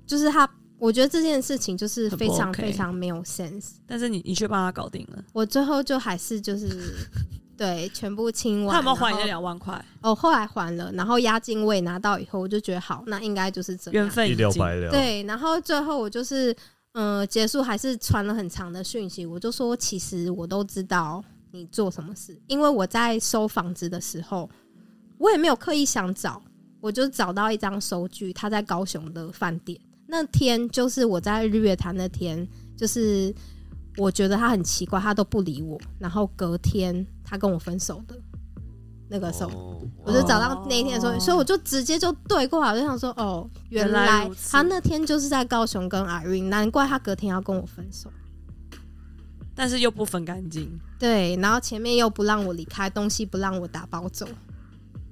[0.06, 0.48] 就是他。
[0.78, 3.74] 我觉得这件事情就是非常非常没有 sense。
[3.86, 6.92] 但是你你却帮他搞定了，我最后就还是就是
[7.56, 9.84] 对全部清完，他有没有还你那两万块？
[10.00, 16.56] 哦，后来还了，然后押金我也拿到以后，我就觉得好，那应该就是这缘分已尽了百了。，对，然后最后我就是
[16.94, 21.22] 呃结束还是传了很长的讯息，我就说其实我都知道
[21.52, 24.48] 你做什么事，因为我在收房子的时候，
[25.18, 26.42] 我也没有刻意想找，
[26.80, 29.78] 我就找到一张收据，他在高雄的饭店。
[30.06, 32.46] 那天就是我在日月潭那天，
[32.76, 33.34] 就是
[33.96, 38.18] 我觉得他很奇怪，他都不理我，然后隔天他跟我分手的
[39.08, 39.50] 那个时候。
[39.50, 48.10] 哦我就找到那一天的时候，哦所以我就直接就对过来，我就想说，哦，原原来他那天就是在高雄跟 Irene，难怪他隔天要跟我分手。
[49.62, 54.26] 但是又不分干净，对，然后前面又不让我离开，东西不让我打包走，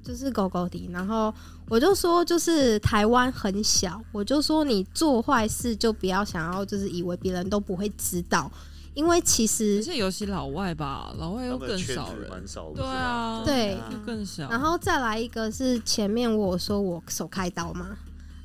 [0.03, 0.89] 就是狗狗的。
[0.93, 1.33] 然后
[1.69, 8.51] 我就说，就是台湾很小，我就说你做坏事就不要想要，就是以为别人都不会知道，
[8.95, 12.83] 因为其实这尤其老外吧，老外又更少人，蛮少的。
[12.83, 14.51] 对啊，对又更少。
[14.51, 17.97] 然后再来一个是前面我说我手开刀嘛，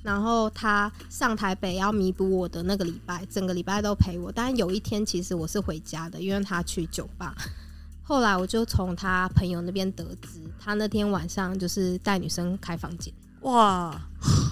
[0.06, 4.32] 然后他上台北要弥补我的那个礼拜，整个礼拜都陪我。
[4.32, 7.34] 但有一天其实我是回家的，因为他去酒吧。
[8.04, 14.00] 后来我就从他朋友那边得知，他那天晚上就是带女生开房间，哇，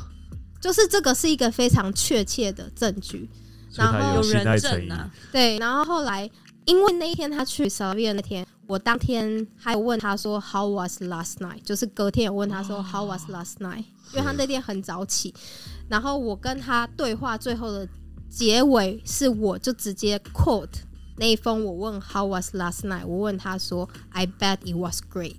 [0.60, 3.30] 就是这个是一个非常确切的证据。
[3.76, 4.60] 然后有人。
[4.60, 6.28] 证啊，对，然后后来
[6.66, 11.62] 因为那一天他去 s a v i a 那天，我当天还有问他说 How was last night？
[11.64, 13.86] 就是隔天有问他说 How was last night？
[14.14, 15.34] 因为他那天很早起，
[15.89, 17.88] 然后我跟他对话最后的
[18.30, 20.70] 结尾是我就直接 quote
[21.18, 23.05] 那一封我问 How was last night？
[23.05, 25.36] 我问他说 I bet it was great。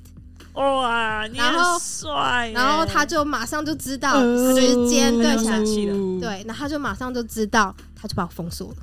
[0.52, 5.86] 哇，你然后很帅，然后他就马上就知道呃时间对他就起
[6.20, 8.76] 对，那他就马上就知道，他就把我封锁了。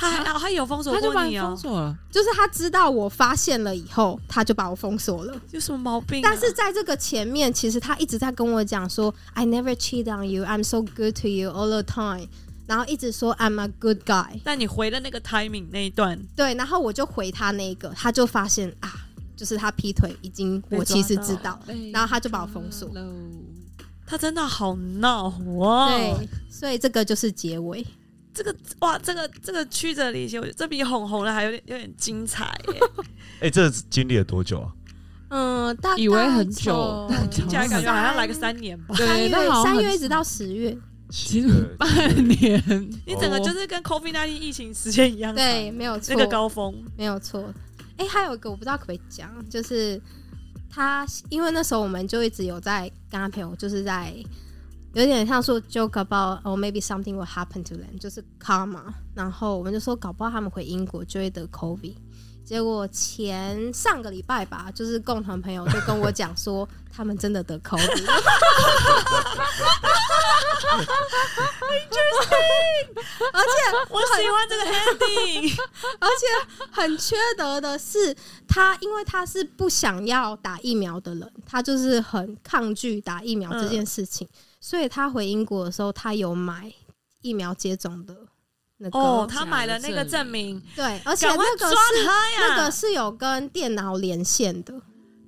[0.00, 5.38] 他还有封锁他就把你过你哦，封锁了，就是他知道我发现了以后，他就把我封锁了。
[5.50, 6.22] 有什么毛病啊？
[6.24, 12.26] 但是在这个前面，其实他一直在跟我讲说，I never cheat on you, I'm so good to you all the time，
[12.66, 14.40] 然后一直说 I'm a good guy。
[14.42, 18.92] 但你回了那个 timing 那一段，对，然后我就回他那个，他就发现啊，
[19.36, 21.60] 就是他劈腿已经被我其实抓到知道，
[21.92, 22.90] 然后他就把我封锁。
[24.06, 25.26] 他真的好闹
[25.56, 25.86] 哦。
[25.88, 27.86] 对，所以这个就是结尾。
[28.32, 32.80] 这个哇，这个这个曲折离奇，我觉得这比哄红的还有点有点精彩耶。
[33.40, 34.72] 哎，这经历了多久啊？
[35.30, 38.94] 嗯，大概以为很久从听起来感觉好像来个三年吧。
[38.96, 40.76] 三对，月那三月一直到十月，
[41.08, 41.88] 其实半
[42.28, 42.62] 年，
[43.06, 47.52] 你整个就是跟 COVID 1 9疫情时间一样长，对，没有错，那个高峰，没有错。
[47.96, 50.00] 哎、还有一个我不知道可不可以讲，就是
[50.68, 54.12] 他，因为那时候我们就一直有在跟他朋友，就是在
[54.92, 58.82] 有点像说 joke about oh maybe something will happen to them，就是 karma。
[59.14, 61.94] 然后我们就说搞不好他们回英国就会得 covid。
[62.44, 67.86] 结果前上个礼拜吧，就是共同朋友就跟我讲说，他们真的得 covid。
[73.32, 73.50] 而且
[73.90, 75.56] 我喜欢这个 ending，
[76.00, 76.26] 而且
[76.72, 78.16] 很缺德的是，
[78.48, 84.26] 他因为他是不想要打疫苗的人，他就是很抗拒打疫苗这件事情，
[84.60, 86.70] 所以他回英国的时候，他有买
[87.22, 88.14] 疫苗接种的
[88.76, 88.98] 那个。
[88.98, 91.76] 哦，他买了那个证明，对，而且那个是
[92.38, 94.74] 那个是有跟电脑连线的。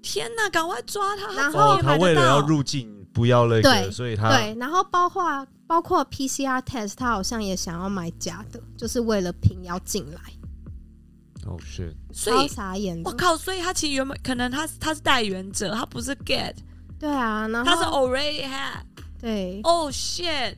[0.02, 1.32] 天哪，赶快抓他！
[1.32, 10.20] 然后他为了要入境，不要那个，所以他对，然后包括包括 PCR test，他好像也想要买假的，就是为了凭要进来。
[11.46, 13.00] 哦，是，所以傻眼。
[13.04, 16.54] 我靠，所以他其实原本可能他他是代言者，他不是 get。
[16.98, 18.82] 对啊，然后他是 already had。
[19.22, 19.60] 对。
[19.62, 20.56] Oh shit！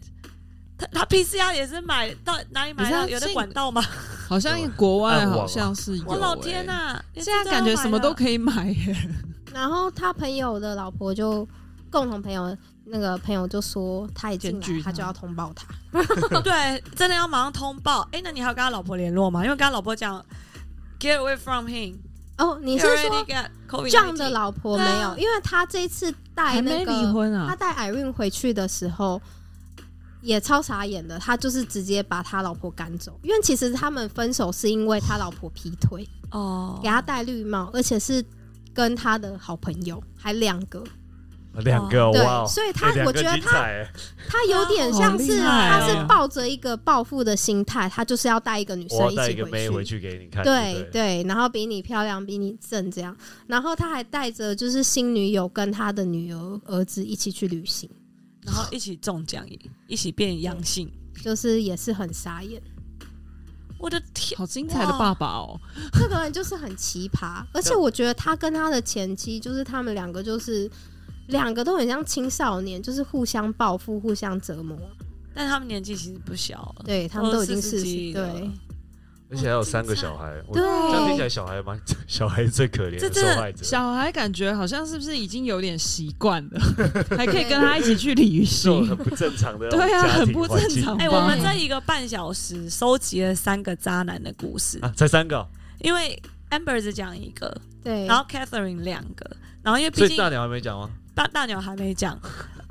[0.77, 3.07] 他他 PCR 也是买到哪里买到？
[3.07, 3.81] 有的管道吗？
[4.27, 6.05] 好像国外好像是有。
[6.05, 7.01] 我老天呐！
[7.15, 8.97] 现在感觉什么都可以买耶。
[9.55, 11.47] 然后他朋友的老婆就
[11.91, 12.57] 共同朋友
[12.87, 16.03] 那个朋友就说他已经来，他就要通报他。
[16.43, 18.01] 对，真的要马上通报。
[18.11, 19.45] 哎，那你还要跟他老婆联络吗？
[19.45, 20.25] 因为跟他老婆讲
[20.99, 21.95] get away from him。
[22.39, 23.25] 哦，你是说
[23.89, 25.17] 这样的老婆没有？
[25.17, 26.93] 因为他这次带那个
[27.47, 29.21] 他带 Irene 回去的时候
[30.21, 33.19] 也超傻眼的，他就是直接把他老婆赶走。
[33.23, 38.25] 因为其实他们分手是因为他老婆劈腿哦，给他戴绿帽，而且是。
[38.75, 40.83] 跟他的好朋友还两个，
[41.63, 42.47] 两个哇！
[42.47, 43.69] 所以他我觉得他
[44.29, 57.89] 他有点像是他是抱着一个报复的心态，他就是要带一个女生一起回去给你看，对对，然后比你漂亮，比你正这样，然后他还带着就是新女友跟他的女儿儿子一起去旅行，
[58.43, 59.47] 然后一起中奖，
[59.87, 60.91] 一起变阳性，
[61.23, 62.61] 就是也是很傻眼。
[63.79, 65.61] 我的天，好精彩的爸爸哦！
[65.93, 70.71] 这个人就是很奇葩，而且我觉得他跟他的前妻，就是他们两个，就是
[71.29, 74.77] 两个都很像青少年，就是互相报复、互相折磨。
[75.35, 78.51] 但他们年纪其实不小了，对他们都已经四十，对。
[79.31, 83.65] 而且还有三个小孩，对，这样听起来小孩蛮 小孩最可怜的受害者。
[83.65, 86.61] 小孩感觉好像是不是已经有点习惯了，
[87.17, 90.97] 还可以跟他一起去旅行，很不正常的， 对啊，很不正常。
[90.99, 95.45] 哎，我们这一个半小时收集了三个渣男的故事啊，才三个，
[95.81, 97.53] 因为 Amber 只讲一个，
[97.83, 99.29] 对，然后 Catherine 两个，
[99.63, 100.91] 然后因为毕竟大鸟还没讲吗？
[101.15, 102.19] 大大鸟还没讲，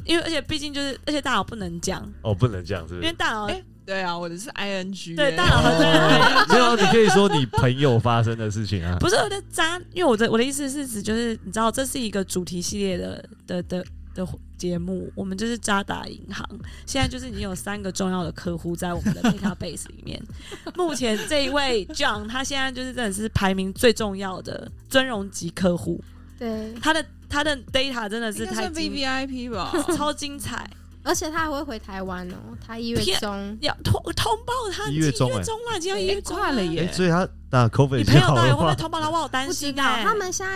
[0.05, 3.01] 因为而且毕竟就是，而且大佬不能讲哦，不能讲，是不是？
[3.01, 3.49] 因为大鸟。
[3.85, 5.13] 对啊，我的是 I N G。
[5.13, 5.61] 对，大佬
[6.47, 8.95] 没有，你可以说你朋友发生的事情啊。
[8.97, 13.85] 不是我的渣，因为我的我的意思是指就是你知道这是一个主题系列的的的
[14.15, 14.25] 的
[14.57, 16.47] 节目，我们就是渣打银行。
[16.85, 20.17] 现在就是已经有三个重要的客户在我们的 database 里面。
[20.77, 26.01] 目前这一位 John，他现在就是真的是排名最重要的尊荣级客户。
[26.39, 30.69] 对，他的他的 data 真的是太 V V I P 吧， 超精彩。
[31.05, 35.41] 而且他还会回台湾哦，他一月中要通通报他一月中了，
[35.75, 36.89] 已经要一月中了耶！
[36.93, 39.09] 所以他打 COVID，你朋友到底会不会通报他？
[39.11, 40.01] 我好担心啊！
[40.01, 40.53] 他们现在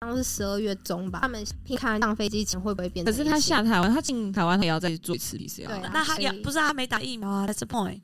[0.00, 1.44] 好像是十二月中吧，他们
[1.76, 3.04] 看上飞机前会不会变？
[3.04, 5.66] 可是他下台湾，他进台湾他也要再做一次 PCR。
[5.66, 8.00] 对，那他也不是他没打疫苗啊，That's the point。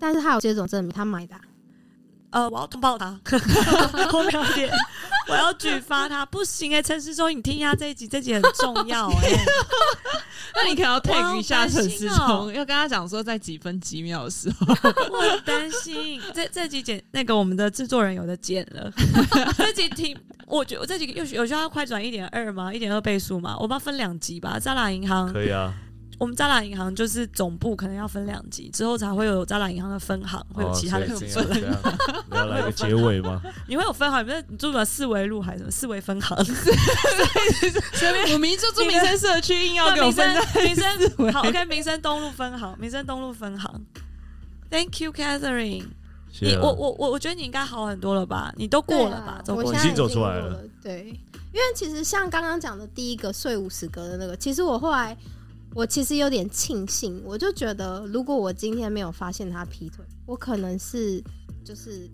[0.00, 1.34] 但是他有接种证明，他买的。
[2.30, 3.20] 呃，我要通报他，
[4.10, 4.72] 后面有点，
[5.28, 9.30] 我要举发他，不行哎，陈思忠，你听一下这一集，这集很重要哎，
[10.56, 14.66] 那你可能要 take 一下陈思忠，要跟他讲说在几分几秒的时候，
[15.10, 18.90] 我很担心，这这集剪那个我们的制作人有的剪了，
[19.56, 20.16] 这集听，
[20.46, 22.72] 我觉得我这集有有需要快转一点二吗？
[22.72, 23.56] 一点二倍速吗？
[23.58, 25.72] 我们要分两集吧，渣打银行可以啊。
[26.22, 31.44] 我们渣打银行就是总部可能要分两级，之后才会有渣打银行的分行，会有其他的分行。
[32.30, 33.42] 你要来个结尾吗？
[33.66, 34.24] 你会有分行？
[34.24, 36.36] 比如你住个四维路还是什么四维分行？
[38.34, 43.84] 我明就住民生社区，硬要给我分在民生好 OK，民生东路分行，民生东路分行。
[44.70, 45.86] Thank you, Catherine。
[46.40, 48.54] 你我我我我觉得你应该好很多了吧？
[48.56, 49.40] 你都过了吧？
[49.44, 50.62] 走过已经走出来了。
[50.80, 51.06] 对，
[51.52, 55.16] 因为其实像刚刚讲的第一个睡五十格的那个，其实我后来。
[55.74, 61.22] 我其实有点庆幸，我就觉得如果我今天没有发现他劈腿，我可能是
[61.64, 62.08] 就是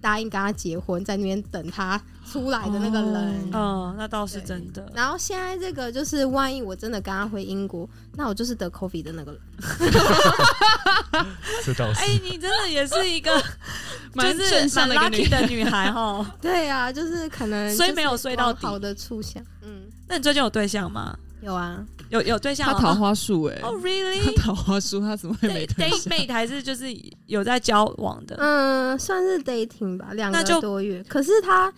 [0.00, 2.00] 答应跟他结婚，在那边等他
[2.30, 3.50] 出来的那个人。
[3.52, 4.90] 嗯，那倒是真的。
[4.94, 9.40] 然后现在这个就是，万一我真的跟他回英国，那我就是得 coffee 的那个人。
[11.64, 12.00] 这倒是。
[12.00, 13.30] 哎，你真的也是一个
[14.14, 16.26] 蛮正向的 lucky 的女孩哈。
[16.42, 19.42] 对啊，就是可能所以没有睡到好的处想。
[19.62, 21.16] 嗯，那你最近有对象吗？
[21.44, 24.24] 有啊，有有对象他桃花树哎，哦他，really？
[24.24, 26.86] 他桃花树他怎么会没对象？mate 还是就是
[27.26, 28.34] 有在交往的？
[28.38, 31.04] 嗯，算是 dating 吧，两那就个多月。
[31.06, 31.70] 可是他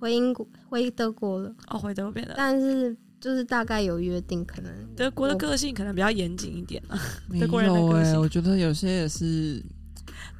[0.00, 2.34] 回英国回德国了，哦，回德国了。
[2.36, 6.98] 但是就是大概有约定，可能德国的个性可能比较严谨一点啊，
[7.40, 9.62] 德国人的个性我觉得有些也是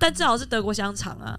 [0.02, 1.38] 但至少是德国香肠啊，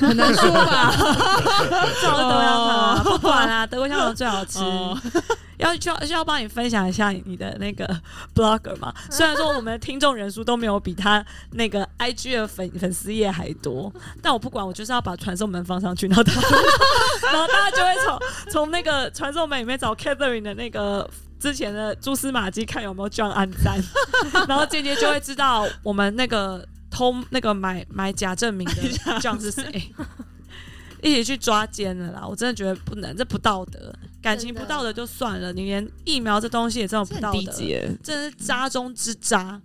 [0.00, 0.90] 很难说吧。
[2.00, 4.58] 至少是德国香肠啊，不管啊，德国香肠最好吃。
[4.58, 5.00] 哦
[5.58, 7.86] 要需要需要帮你分享一下你的那个
[8.34, 8.92] blogger 嘛？
[9.08, 16.32] 虽然说我们的听众人数都没有比他那个 IG 的粉粉丝页还多，但我不管，我就是要把传送门放上去，然后他，
[17.30, 18.18] 然后大家就会从
[18.50, 21.08] 从那个传送门里面找 Catherine 的那个。
[21.38, 23.76] 之前的蛛丝马迹，看有没有 John 按赞，
[24.46, 28.74] 然后间接就会知道我们那个偷那个买买假证明的
[29.18, 29.92] John 是谁。
[31.02, 32.24] 一起去抓奸了啦！
[32.24, 39.60] 我真的觉得不能，这不道德，感情不道德就算了，你连疫苗这东西也这么不道低德，阶，真是渣中之渣，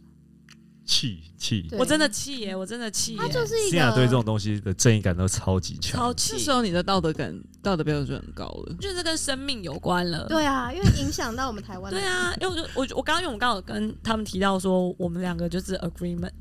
[0.83, 1.69] 气气。
[1.73, 8.75] 我真的气耶，我真的气耶，他就是一西亚对这个种东西的正义感都超级强，超这气时，候你的道德感、道德标准就很高了。
[8.81, 10.25] 就是跟生命有关了。
[10.27, 16.31] 对啊，因为影响到我们台湾的对啊，因为我就我我刚刚因为我刚刚有跟他们提到说，我们两个就是 agreement，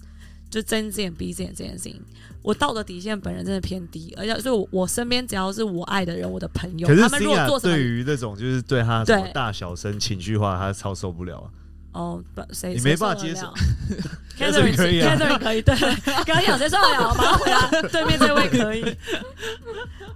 [0.50, 2.00] 就睁只眼闭只眼这件事情，
[2.42, 11.50] 我道德底线本人真的偏低，而且所以我我身边只要是我爱的人，我的朋友，可是他们如果做什么对于那种就是对他什么对大小声情绪化，他超受不了啊。
[11.92, 13.52] 哦，不，谁你没办法接受。
[14.38, 15.74] Catherine 可以啊 Catherine 可以，对，
[16.04, 18.84] 刚刚讲谁受得了，马上回答，对面这位可以。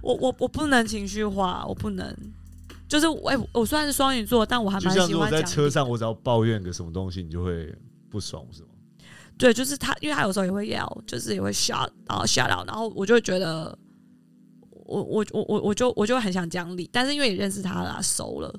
[0.01, 2.15] 我我我不能情绪化，我不能。
[2.87, 7.73] 就是我、哎我虽然是双鱼座，但我还蛮喜欢讲理在车上，我只要抱怨个什么东西，你就会
[8.11, 8.67] 不爽，是吗？
[9.41, 13.75] 对，就是他，因为他有时候也会要，就是也会 shout，然后 shout out，然后我就会觉得，
[14.85, 18.53] 我我我我我就我就很想讲理，但是因为也认识他了啊，熟了，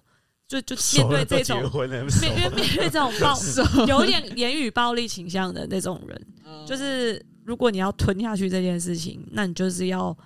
[0.48, 0.74] 就就
[1.08, 1.62] 面对这种
[2.20, 3.38] 面对面对这种暴
[3.86, 6.26] 有一点言语暴力倾向的那种人，
[6.66, 10.16] 就是如果你要吞下去这件事情，那你就是要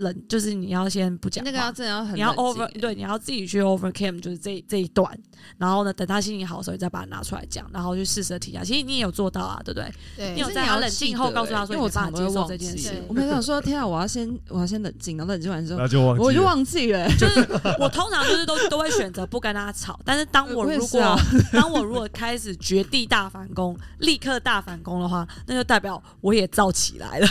[0.00, 5.16] 冷，就是你要先不讲那个要真的要很你要 over 对，你要自己去 overcame，就是这这一段，
[5.58, 8.64] 然后呢，等他心情好的时候，你再把它拿出来讲，然后去试着提下。
[8.64, 9.92] 其实你也有做到啊，对不对？
[10.16, 13.02] 对你有在你要他冷静后告诉他说，因为我你没办法常会忘接受这件事。
[13.08, 17.08] 我没有说，天啊，我要先我要先冷静，然后冷静完之后那，就忘，我就忘记了。
[17.16, 17.40] 就是
[17.78, 21.20] 我通常就是都都会选择不跟他吵，但是当我如果、
[21.52, 27.28] 当我如果开始绝地大反攻，立刻大反攻的话，那就代表我也燥起来了。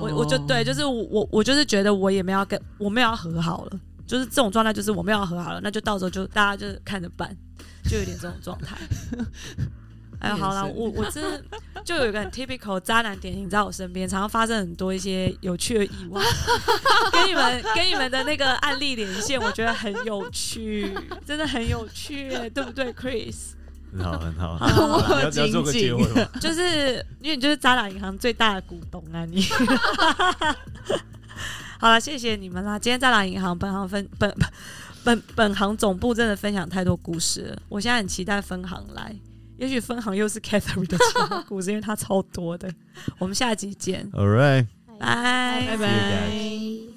[0.00, 7.36] 我我就对，就是我我我就是觉得我也没有跟我没有要和好了，就是这种状态，就是我没有要和好了，那就到时候就大家就是看着办，
[7.88, 8.76] 就有点这种状态。
[10.18, 11.42] 哎，好了，我我真的
[11.84, 16.22] 就有一个很 typical 渣男典型在我身边，常常发生很多一些有趣的意外，
[17.12, 20.90] 跟你们跟你们的那个案例连线，我觉得很有趣，
[21.26, 23.34] 真的很有趣，对不对，Chris？
[23.96, 24.50] 很好很好。
[24.52, 24.68] 啊
[25.16, 26.28] 你要要做个结尾吗？
[26.40, 29.42] 就是因为你就是渣打银行最大的股东啊，你。
[31.78, 32.78] 好了，谢谢你们啦！
[32.78, 34.48] 今天渣打银行本行分本本
[35.04, 39.14] 本本行总部真的分享太多故事了，我现在很期待分行来，
[39.58, 42.72] 也许分行又是 Catherine 的其他故事，因为它超多的。
[43.18, 44.66] 我们下集见，All right，
[44.98, 46.95] 拜拜。